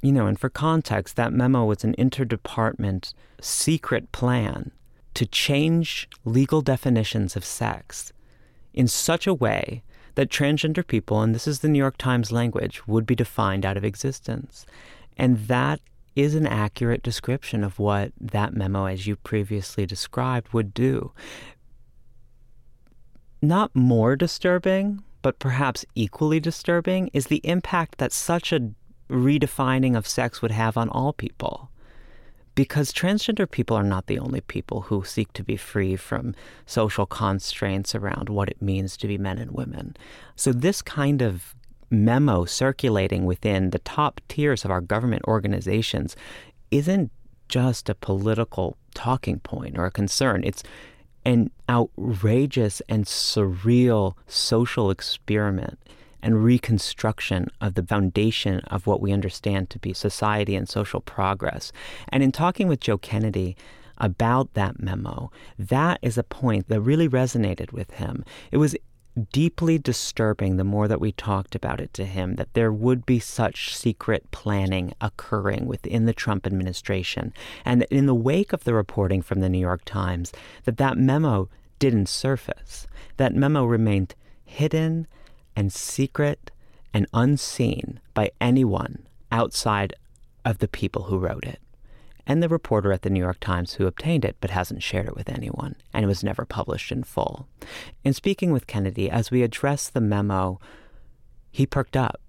you 0.00 0.12
know, 0.12 0.28
and 0.28 0.38
for 0.38 0.48
context, 0.48 1.16
that 1.16 1.32
memo 1.32 1.64
was 1.64 1.82
an 1.82 1.96
interdepartment 1.98 3.14
secret 3.40 4.12
plan 4.12 4.70
to 5.14 5.26
change 5.26 6.08
legal 6.24 6.62
definitions 6.62 7.34
of 7.34 7.44
sex 7.44 8.12
in 8.78 8.86
such 8.86 9.26
a 9.26 9.34
way 9.34 9.82
that 10.14 10.30
transgender 10.30 10.86
people, 10.86 11.20
and 11.20 11.34
this 11.34 11.48
is 11.48 11.58
the 11.58 11.68
New 11.68 11.80
York 11.80 11.98
Times 11.98 12.30
language, 12.30 12.86
would 12.86 13.06
be 13.06 13.16
defined 13.16 13.66
out 13.66 13.76
of 13.76 13.84
existence. 13.84 14.64
And 15.16 15.48
that 15.48 15.80
is 16.14 16.36
an 16.36 16.46
accurate 16.46 17.02
description 17.02 17.64
of 17.64 17.80
what 17.80 18.12
that 18.20 18.54
memo, 18.54 18.84
as 18.84 19.04
you 19.04 19.16
previously 19.16 19.84
described, 19.84 20.52
would 20.52 20.72
do. 20.72 21.12
Not 23.42 23.74
more 23.74 24.14
disturbing, 24.14 25.02
but 25.22 25.40
perhaps 25.40 25.84
equally 25.96 26.38
disturbing, 26.38 27.10
is 27.12 27.26
the 27.26 27.40
impact 27.42 27.98
that 27.98 28.12
such 28.12 28.52
a 28.52 28.70
redefining 29.10 29.96
of 29.96 30.06
sex 30.06 30.40
would 30.40 30.52
have 30.52 30.76
on 30.76 30.88
all 30.88 31.12
people 31.12 31.68
because 32.58 32.92
transgender 32.92 33.48
people 33.48 33.76
are 33.76 33.84
not 33.84 34.08
the 34.08 34.18
only 34.18 34.40
people 34.40 34.80
who 34.80 35.04
seek 35.04 35.32
to 35.32 35.44
be 35.44 35.56
free 35.56 35.94
from 35.94 36.34
social 36.66 37.06
constraints 37.06 37.94
around 37.94 38.28
what 38.28 38.48
it 38.48 38.60
means 38.60 38.96
to 38.96 39.06
be 39.06 39.16
men 39.16 39.38
and 39.38 39.52
women. 39.52 39.96
So, 40.34 40.52
this 40.52 40.82
kind 40.82 41.22
of 41.22 41.54
memo 41.88 42.44
circulating 42.46 43.26
within 43.26 43.70
the 43.70 43.78
top 43.78 44.20
tiers 44.26 44.64
of 44.64 44.72
our 44.72 44.80
government 44.80 45.22
organizations 45.28 46.16
isn't 46.72 47.12
just 47.48 47.88
a 47.88 47.94
political 47.94 48.76
talking 48.92 49.38
point 49.38 49.78
or 49.78 49.86
a 49.86 49.92
concern. 49.92 50.42
It's 50.42 50.64
an 51.24 51.52
outrageous 51.68 52.82
and 52.88 53.04
surreal 53.04 54.14
social 54.26 54.90
experiment 54.90 55.78
and 56.22 56.44
reconstruction 56.44 57.48
of 57.60 57.74
the 57.74 57.82
foundation 57.82 58.60
of 58.60 58.86
what 58.86 59.00
we 59.00 59.12
understand 59.12 59.70
to 59.70 59.78
be 59.78 59.92
society 59.92 60.54
and 60.54 60.68
social 60.68 61.00
progress. 61.00 61.72
And 62.08 62.22
in 62.22 62.32
talking 62.32 62.68
with 62.68 62.80
Joe 62.80 62.98
Kennedy, 62.98 63.56
about 64.00 64.54
that 64.54 64.80
memo, 64.80 65.30
that 65.58 65.98
is 66.02 66.16
a 66.16 66.22
point 66.22 66.68
that 66.68 66.80
really 66.80 67.08
resonated 67.08 67.72
with 67.72 67.90
him. 67.92 68.24
It 68.50 68.58
was 68.58 68.76
deeply 69.32 69.78
disturbing 69.78 70.56
the 70.56 70.64
more 70.64 70.86
that 70.88 71.00
we 71.00 71.12
talked 71.12 71.54
about 71.54 71.80
it 71.80 71.92
to 71.94 72.04
him 72.04 72.36
that 72.36 72.54
there 72.54 72.72
would 72.72 73.04
be 73.04 73.18
such 73.18 73.74
secret 73.74 74.30
planning 74.30 74.92
occurring 75.00 75.66
within 75.66 76.04
the 76.04 76.12
Trump 76.12 76.46
administration 76.46 77.32
and 77.64 77.80
that 77.80 77.92
in 77.92 78.06
the 78.06 78.14
wake 78.14 78.52
of 78.52 78.62
the 78.62 78.74
reporting 78.74 79.20
from 79.20 79.40
the 79.40 79.48
New 79.48 79.58
York 79.58 79.84
Times 79.84 80.32
that 80.64 80.76
that 80.76 80.96
memo 80.96 81.48
didn't 81.80 82.08
surface 82.08 82.86
that 83.16 83.34
memo 83.34 83.64
remained 83.64 84.14
hidden 84.44 85.06
and 85.58 85.72
secret 85.72 86.52
and 86.94 87.08
unseen 87.12 87.98
by 88.14 88.30
anyone 88.40 89.04
outside 89.32 89.92
of 90.44 90.58
the 90.58 90.68
people 90.68 91.02
who 91.04 91.18
wrote 91.18 91.42
it, 91.42 91.60
and 92.28 92.40
the 92.40 92.48
reporter 92.48 92.92
at 92.92 93.02
the 93.02 93.10
New 93.10 93.18
York 93.18 93.40
Times 93.40 93.72
who 93.72 93.88
obtained 93.88 94.24
it 94.24 94.36
but 94.40 94.50
hasn't 94.50 94.84
shared 94.84 95.08
it 95.08 95.16
with 95.16 95.28
anyone, 95.28 95.74
and 95.92 96.04
it 96.04 96.06
was 96.06 96.22
never 96.22 96.44
published 96.44 96.92
in 96.92 97.02
full. 97.02 97.48
In 98.04 98.12
speaking 98.12 98.52
with 98.52 98.68
Kennedy, 98.68 99.10
as 99.10 99.32
we 99.32 99.42
addressed 99.42 99.94
the 99.94 100.00
memo, 100.00 100.60
he 101.50 101.66
perked 101.66 101.96
up 101.96 102.20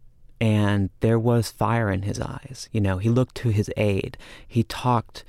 and 0.41 0.89
there 1.01 1.19
was 1.19 1.51
fire 1.51 1.91
in 1.91 2.01
his 2.01 2.19
eyes. 2.19 2.67
You 2.71 2.81
know, 2.81 2.97
he 2.97 3.09
looked 3.09 3.35
to 3.35 3.49
his 3.49 3.69
aide. 3.77 4.17
He 4.47 4.63
talked 4.63 5.23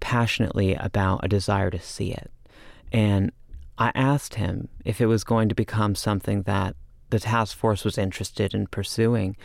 passionately 0.00 0.74
about 0.74 1.24
a 1.24 1.28
desire 1.28 1.70
to 1.70 1.80
see 1.80 2.12
it. 2.12 2.30
And 2.92 3.32
I 3.78 3.92
asked 3.94 4.34
him 4.34 4.68
if 4.84 5.00
it 5.00 5.06
was 5.06 5.24
going 5.24 5.48
to 5.48 5.54
become 5.54 5.94
something 5.94 6.42
that 6.42 6.76
the 7.10 7.20
task 7.20 7.56
force 7.56 7.84
was 7.84 7.98
interested 7.98 8.54
in 8.54 8.66
pursuing. 8.66 9.36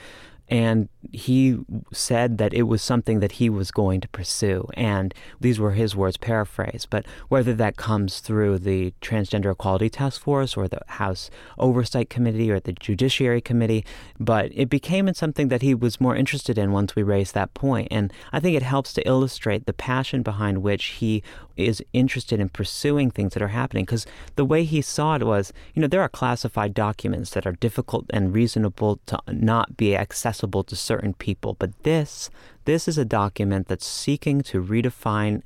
And 0.47 0.89
he 1.11 1.57
said 1.91 2.37
that 2.37 2.53
it 2.53 2.63
was 2.63 2.81
something 2.81 3.19
that 3.19 3.33
he 3.33 3.49
was 3.49 3.71
going 3.71 4.01
to 4.01 4.07
pursue. 4.09 4.69
And 4.75 5.13
these 5.39 5.59
were 5.59 5.71
his 5.71 5.95
words 5.95 6.17
paraphrased. 6.17 6.89
But 6.89 7.05
whether 7.29 7.53
that 7.55 7.77
comes 7.77 8.19
through 8.19 8.59
the 8.59 8.93
Transgender 9.01 9.51
Equality 9.51 9.89
Task 9.89 10.21
Force 10.21 10.55
or 10.55 10.67
the 10.67 10.81
House 10.87 11.31
Oversight 11.57 12.09
Committee 12.09 12.51
or 12.51 12.59
the 12.59 12.73
Judiciary 12.73 13.41
Committee, 13.41 13.85
but 14.19 14.51
it 14.53 14.69
became 14.69 15.11
something 15.13 15.47
that 15.47 15.63
he 15.63 15.73
was 15.73 15.99
more 15.99 16.15
interested 16.15 16.57
in 16.57 16.71
once 16.71 16.95
we 16.95 17.01
raised 17.01 17.33
that 17.33 17.53
point. 17.53 17.87
And 17.89 18.13
I 18.31 18.39
think 18.39 18.55
it 18.55 18.63
helps 18.63 18.93
to 18.93 19.07
illustrate 19.07 19.65
the 19.65 19.73
passion 19.73 20.21
behind 20.21 20.61
which 20.61 20.85
he 20.85 21.23
is 21.57 21.81
interested 21.93 22.39
in 22.39 22.49
pursuing 22.49 23.09
things 23.09 23.33
that 23.33 23.41
are 23.41 23.47
happening. 23.47 23.85
Because 23.85 24.05
the 24.35 24.45
way 24.45 24.63
he 24.63 24.81
saw 24.81 25.15
it 25.15 25.23
was, 25.23 25.53
you 25.73 25.81
know, 25.81 25.87
there 25.87 26.01
are 26.01 26.09
classified 26.09 26.73
documents 26.73 27.31
that 27.31 27.47
are 27.47 27.53
difficult 27.53 28.05
and 28.09 28.33
reasonable 28.33 28.99
to 29.05 29.19
not 29.27 29.77
be 29.77 29.95
accessible 29.95 30.34
to 30.35 30.75
certain 30.75 31.13
people. 31.13 31.53
But 31.53 31.83
this, 31.83 32.29
this 32.65 32.87
is 32.87 32.97
a 32.97 33.05
document 33.05 33.67
that's 33.67 33.85
seeking 33.85 34.41
to 34.43 34.61
redefine 34.61 35.41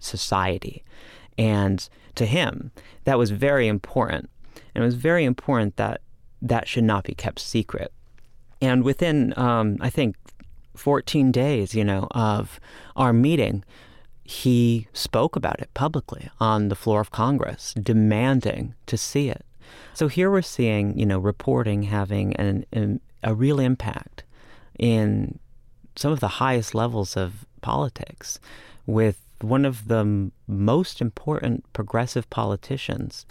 society. 0.00 0.84
And 1.38 1.88
to 2.14 2.26
him, 2.26 2.70
that 3.04 3.18
was 3.18 3.30
very 3.30 3.66
important. 3.66 4.30
And 4.74 4.82
it 4.82 4.84
was 4.84 4.94
very 4.94 5.24
important 5.24 5.76
that 5.76 6.00
that 6.42 6.68
should 6.68 6.84
not 6.84 7.04
be 7.04 7.14
kept 7.14 7.38
secret. 7.38 7.92
And 8.62 8.84
within, 8.84 9.32
um, 9.38 9.76
I 9.80 9.90
think, 9.90 10.16
14 10.76 11.32
days, 11.32 11.74
you 11.74 11.84
know, 11.84 12.08
of 12.12 12.60
our 12.96 13.12
meeting, 13.12 13.64
he 14.24 14.86
spoke 14.92 15.34
about 15.36 15.60
it 15.60 15.72
publicly 15.74 16.30
on 16.38 16.68
the 16.68 16.76
floor 16.76 17.00
of 17.00 17.10
Congress, 17.10 17.74
demanding 17.74 18.74
to 18.86 18.96
see 18.96 19.28
it. 19.28 19.44
So 19.92 20.08
here 20.08 20.30
we're 20.30 20.42
seeing, 20.42 20.98
you 20.98 21.06
know, 21.06 21.18
reporting 21.18 21.84
having 21.84 22.34
an, 22.36 22.64
an, 22.72 23.00
a 23.22 23.34
real 23.34 23.60
impact 23.60 24.24
in 24.78 25.38
some 25.96 26.12
of 26.12 26.20
the 26.20 26.28
highest 26.28 26.74
levels 26.74 27.16
of 27.16 27.44
politics, 27.60 28.40
with 28.86 29.20
one 29.40 29.64
of 29.64 29.88
the 29.88 30.30
most 30.46 31.00
important 31.00 31.64
progressive 31.72 32.28
politicians 32.30 33.26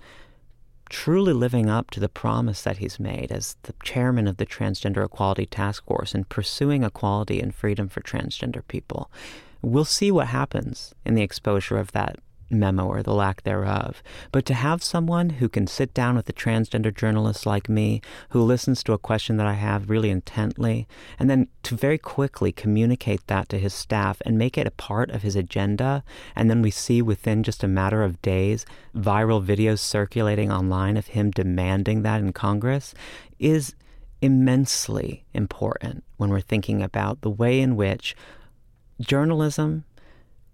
truly 0.89 1.33
living 1.33 1.69
up 1.69 1.91
to 1.91 1.99
the 1.99 2.09
promise 2.09 2.63
that 2.63 2.77
he's 2.77 2.99
made 2.99 3.31
as 3.31 3.55
the 3.63 3.73
chairman 3.83 4.27
of 4.27 4.37
the 4.37 4.45
Transgender 4.45 5.05
Equality 5.05 5.45
Task 5.45 5.85
Force 5.85 6.15
and 6.15 6.27
pursuing 6.27 6.83
equality 6.83 7.39
and 7.39 7.53
freedom 7.53 7.87
for 7.87 8.01
transgender 8.01 8.67
people. 8.67 9.09
We'll 9.61 9.85
see 9.85 10.09
what 10.09 10.27
happens 10.27 10.95
in 11.05 11.13
the 11.13 11.21
exposure 11.21 11.77
of 11.77 11.91
that 11.91 12.17
memo 12.49 12.85
or 12.85 13.03
the 13.03 13.13
lack 13.13 13.43
thereof. 13.43 14.01
But 14.31 14.45
to 14.45 14.53
have 14.53 14.83
someone 14.83 15.31
who 15.31 15.49
can 15.49 15.67
sit 15.67 15.93
down 15.93 16.15
with 16.15 16.29
a 16.29 16.33
transgender 16.33 16.93
journalist 16.93 17.45
like 17.45 17.69
me, 17.69 18.01
who 18.29 18.41
listens 18.41 18.83
to 18.83 18.93
a 18.93 18.97
question 18.97 19.37
that 19.37 19.47
I 19.47 19.53
have 19.53 19.89
really 19.89 20.09
intently, 20.09 20.87
and 21.17 21.29
then 21.29 21.47
to 21.63 21.75
very 21.75 21.97
quickly 21.97 22.51
communicate 22.51 23.25
that 23.27 23.49
to 23.49 23.59
his 23.59 23.73
staff 23.73 24.21
and 24.25 24.37
make 24.37 24.57
it 24.57 24.67
a 24.67 24.71
part 24.71 25.09
of 25.11 25.23
his 25.23 25.35
agenda, 25.35 26.03
and 26.35 26.49
then 26.49 26.61
we 26.61 26.71
see 26.71 27.01
within 27.01 27.43
just 27.43 27.63
a 27.63 27.67
matter 27.67 28.03
of 28.03 28.21
days 28.21 28.65
viral 28.95 29.43
videos 29.43 29.79
circulating 29.79 30.51
online 30.51 30.97
of 30.97 31.07
him 31.07 31.31
demanding 31.31 32.01
that 32.01 32.19
in 32.19 32.33
Congress, 32.33 32.93
is 33.37 33.75
immensely 34.21 35.23
important 35.33 36.03
when 36.17 36.29
we're 36.29 36.41
thinking 36.41 36.81
about 36.81 37.21
the 37.21 37.29
way 37.29 37.61
in 37.61 37.75
which 37.75 38.15
journalism 38.99 39.85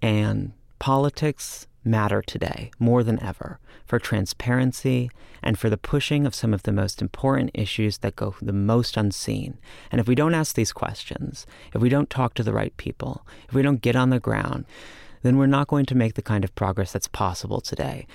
and 0.01 0.51
politics 0.79 1.67
matter 1.85 2.21
today 2.21 2.71
more 2.79 3.03
than 3.03 3.21
ever 3.21 3.59
for 3.85 3.99
transparency 3.99 5.09
and 5.43 5.59
for 5.59 5.69
the 5.69 5.77
pushing 5.77 6.25
of 6.25 6.33
some 6.33 6.53
of 6.53 6.63
the 6.63 6.71
most 6.71 7.01
important 7.01 7.51
issues 7.53 7.99
that 7.99 8.15
go 8.15 8.35
the 8.41 8.51
most 8.51 8.97
unseen. 8.97 9.57
And 9.91 10.01
if 10.01 10.07
we 10.07 10.15
don't 10.15 10.33
ask 10.33 10.55
these 10.55 10.73
questions, 10.73 11.45
if 11.73 11.81
we 11.81 11.89
don't 11.89 12.09
talk 12.09 12.33
to 12.35 12.43
the 12.43 12.53
right 12.53 12.75
people, 12.77 13.25
if 13.47 13.53
we 13.53 13.61
don't 13.61 13.81
get 13.81 13.95
on 13.95 14.09
the 14.09 14.19
ground, 14.19 14.65
then 15.21 15.37
we're 15.37 15.45
not 15.45 15.67
going 15.67 15.85
to 15.85 15.95
make 15.95 16.15
the 16.15 16.21
kind 16.21 16.43
of 16.43 16.55
progress 16.55 16.91
that's 16.91 17.07
possible 17.07 17.61
today. 17.61 18.07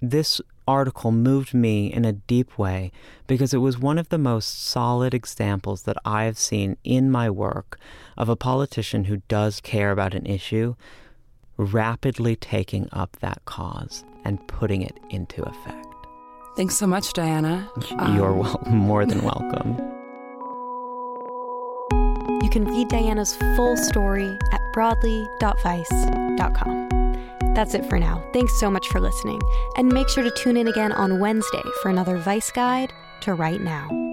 This 0.00 0.40
article 0.66 1.10
moved 1.10 1.54
me 1.54 1.92
in 1.92 2.04
a 2.04 2.12
deep 2.12 2.58
way 2.58 2.92
because 3.26 3.54
it 3.54 3.58
was 3.58 3.78
one 3.78 3.98
of 3.98 4.10
the 4.10 4.18
most 4.18 4.66
solid 4.66 5.14
examples 5.14 5.82
that 5.82 5.96
I 6.04 6.24
have 6.24 6.38
seen 6.38 6.76
in 6.84 7.10
my 7.10 7.30
work 7.30 7.78
of 8.16 8.28
a 8.28 8.36
politician 8.36 9.04
who 9.04 9.22
does 9.28 9.60
care 9.60 9.90
about 9.90 10.14
an 10.14 10.26
issue 10.26 10.76
rapidly 11.58 12.36
taking 12.36 12.88
up 12.92 13.18
that 13.20 13.44
cause 13.44 14.04
and 14.24 14.46
putting 14.48 14.80
it 14.82 14.98
into 15.10 15.42
effect. 15.42 15.86
Thanks 16.56 16.76
so 16.76 16.86
much, 16.86 17.12
Diana. 17.12 17.68
You're 17.90 18.30
um, 18.30 18.38
well, 18.38 18.62
more 18.66 19.04
than 19.04 19.22
welcome. 19.22 19.76
You 22.42 22.50
can 22.50 22.64
read 22.64 22.88
Diana's 22.88 23.36
full 23.56 23.76
story 23.76 24.34
at 24.52 24.60
broadly.vice.com. 24.72 26.88
That's 27.54 27.74
it 27.74 27.84
for 27.86 27.98
now. 27.98 28.24
Thanks 28.32 28.58
so 28.58 28.70
much 28.70 28.86
for 28.88 29.00
listening, 29.00 29.42
and 29.76 29.92
make 29.92 30.08
sure 30.08 30.22
to 30.22 30.30
tune 30.30 30.56
in 30.56 30.68
again 30.68 30.92
on 30.92 31.18
Wednesday 31.18 31.62
for 31.82 31.90
another 31.90 32.16
Vice 32.18 32.52
Guide 32.52 32.92
to 33.20 33.34
Right 33.34 33.60
Now. 33.60 34.07